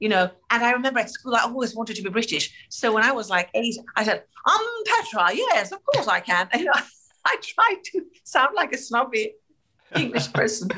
[0.00, 2.52] you know, and I remember at school I always wanted to be British.
[2.68, 6.48] So when I was like eight, I said, "I'm Petra." Yes, of course I can.
[6.52, 6.82] And I,
[7.24, 9.34] I tried to sound like a snobby
[9.94, 10.68] English person.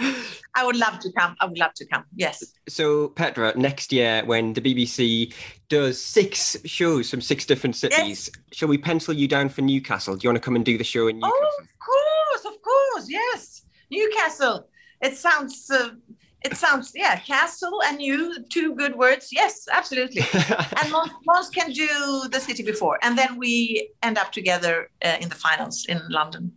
[0.54, 1.34] I would love to come.
[1.40, 2.04] I would love to come.
[2.14, 2.44] Yes.
[2.68, 5.32] So, Petra, next year when the BBC
[5.68, 10.16] does six shows from six different cities, shall we pencil you down for Newcastle?
[10.16, 11.40] Do you want to come and do the show in oh, Newcastle?
[11.42, 13.06] Oh, of course, of course.
[13.08, 14.68] Yes, Newcastle.
[15.00, 15.70] It sounds.
[15.70, 15.90] Uh,
[16.44, 19.30] it sounds yeah, castle and you two good words.
[19.32, 20.20] Yes, absolutely.
[20.32, 25.16] and Måns, Måns can do the city before, and then we end up together uh,
[25.20, 26.52] in the finals in London.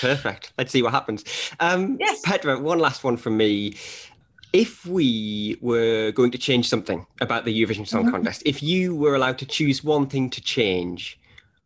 [0.00, 0.52] Perfect.
[0.56, 1.24] Let's see what happens.
[1.60, 2.20] Um, yes.
[2.24, 3.76] Petra, one last one from me.
[4.52, 8.10] If we were going to change something about the Eurovision Song Mhm.
[8.12, 11.18] Contest, if you were allowed to choose one thing to change,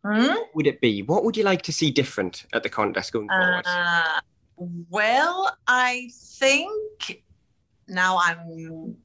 [0.03, 0.27] Hmm?
[0.27, 1.01] what would it be?
[1.01, 3.63] What would you like to see different at the contest going forward?
[3.65, 4.21] Uh,
[4.89, 7.23] well, I think
[7.87, 8.95] now I'm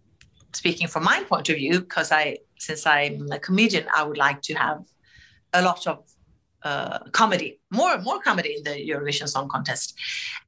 [0.53, 4.41] speaking from my point of view because I, since I'm a comedian, I would like
[4.43, 4.85] to have
[5.53, 6.05] a lot of
[6.63, 9.95] uh, comedy, more and more comedy in the Eurovision Song Contest,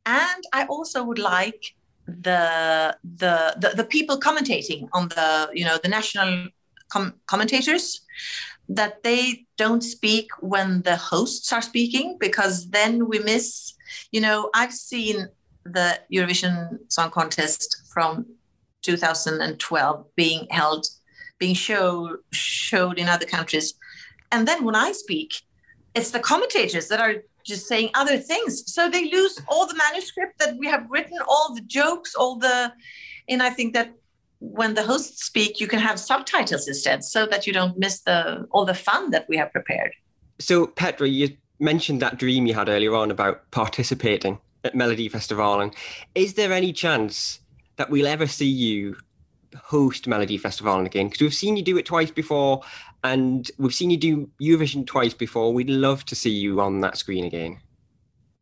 [0.06, 1.74] and I also would like
[2.06, 6.48] the the the, the people commentating on the you know the national
[6.88, 8.00] com- commentators
[8.68, 13.74] that they don't speak when the hosts are speaking because then we miss
[14.10, 15.28] you know i've seen
[15.64, 18.26] the eurovision song contest from
[18.82, 20.86] 2012 being held
[21.38, 23.74] being show, showed in other countries.
[24.32, 25.42] And then when i speak
[25.94, 28.70] it's the commentators that are just saying other things.
[28.70, 32.72] So they lose all the manuscript that we have written all the jokes all the
[33.28, 33.92] and i think that
[34.38, 38.46] when the hosts speak you can have subtitles instead so that you don't miss the
[38.50, 39.92] all the fun that we have prepared
[40.38, 45.60] So, Petra, you mentioned that dream you had earlier on about participating at Melody Festival.
[45.60, 45.74] And
[46.14, 47.40] is there any chance
[47.76, 48.96] that we'll ever see you
[49.56, 51.06] host Melody Festival again?
[51.06, 52.62] Because we've seen you do it twice before,
[53.04, 55.52] and we've seen you do Eurovision twice before.
[55.52, 57.58] We'd love to see you on that screen again.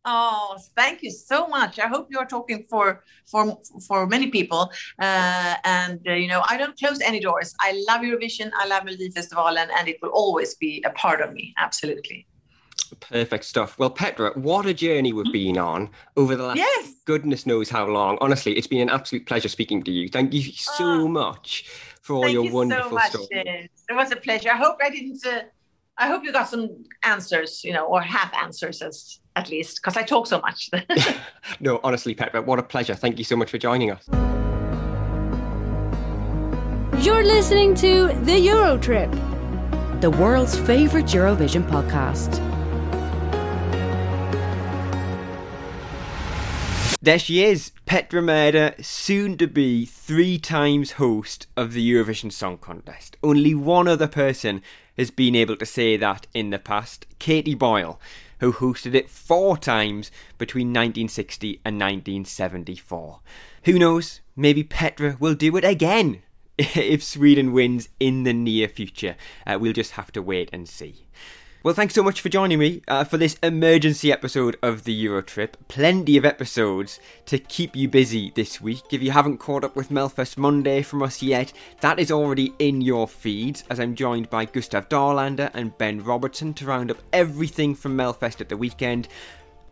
[0.05, 1.79] Oh, thank you so much.
[1.79, 4.71] I hope you're talking for for for many people.
[4.99, 7.55] Uh, and uh, you know, I don't close any doors.
[7.61, 8.51] I love Eurovision.
[8.55, 11.55] I love Melody Festival, and, and it will always be a part of me.
[11.57, 12.27] Absolutely.
[13.01, 13.79] Perfect stuff.
[13.79, 16.95] Well, Petra, what a journey we've been on over the last Yes.
[17.07, 18.19] goodness knows how long.
[18.21, 20.09] Honestly, it's been an absolute pleasure speaking to you.
[20.09, 21.65] Thank you so much
[22.03, 23.29] for all your you wonderful so much.
[23.31, 24.51] It was a pleasure.
[24.51, 25.25] I hope I didn't.
[25.27, 25.43] Uh,
[25.97, 29.97] I hope you got some answers, you know, or half answers as at least, because
[29.97, 30.71] I talk so much.
[31.61, 32.95] No, honestly, Petra, what a pleasure.
[32.95, 34.09] Thank you so much for joining us.
[37.05, 39.11] You're listening to The Euro Trip.
[40.01, 42.41] the world's favorite Eurovision podcast.
[47.01, 52.57] There she is, Petra Mede, soon to be three times host of the Eurovision Song
[52.59, 53.17] Contest.
[53.23, 54.63] Only one other person
[54.97, 58.01] has been able to say that in the past Katie Boyle,
[58.41, 63.21] who hosted it four times between 1960 and 1974.
[63.65, 66.23] Who knows, maybe Petra will do it again
[66.59, 69.17] if Sweden wins in the near future.
[69.47, 71.07] Uh, we'll just have to wait and see.
[71.65, 75.23] Well, thanks so much for joining me uh, for this emergency episode of the Euro
[75.23, 75.57] Trip.
[75.67, 78.83] Plenty of episodes to keep you busy this week.
[78.91, 82.83] If you haven't caught up with Melfest Monday from us yet, that is already in
[82.83, 87.75] your feeds as I'm joined by Gustav Dahlander and Ben Robertson to round up everything
[87.75, 89.09] from Melfest at the weekend.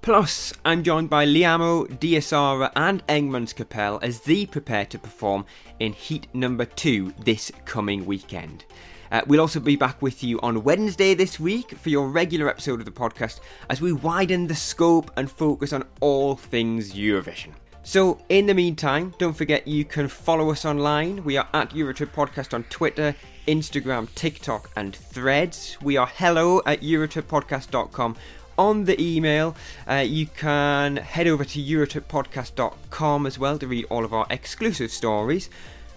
[0.01, 5.45] Plus, I'm joined by Liamoo, Diasara, and Engmans Kapell as they prepare to perform
[5.79, 8.65] in Heat number two this coming weekend.
[9.13, 12.81] Uh, we'll also be back with you on Wednesday this week for your regular episode
[12.81, 17.51] of the podcast as we widen the scope and focus on all things Eurovision.
[17.85, 21.25] So, in the meantime, don't forget you can follow us online.
[21.25, 23.15] We are at Eurotrip Podcast on Twitter,
[23.47, 25.77] Instagram, TikTok, and Threads.
[25.83, 28.17] We are hello at eurotrippodcast.com
[28.57, 29.57] on the email.
[29.89, 34.91] Uh, you can head over to eurotrippodcast.com as well to read all of our exclusive
[34.91, 35.51] stories.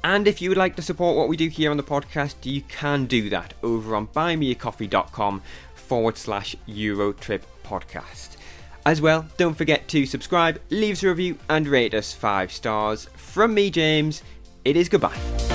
[0.06, 2.62] And if you would like to support what we do here on the podcast, you
[2.62, 5.41] can do that over on buymeacoffee.com
[5.74, 8.38] forward slash Eurotrip podcast.
[8.86, 13.06] As well, don't forget to subscribe, leave us a review, and rate us five stars.
[13.16, 14.22] From me, James,
[14.64, 15.55] it is goodbye.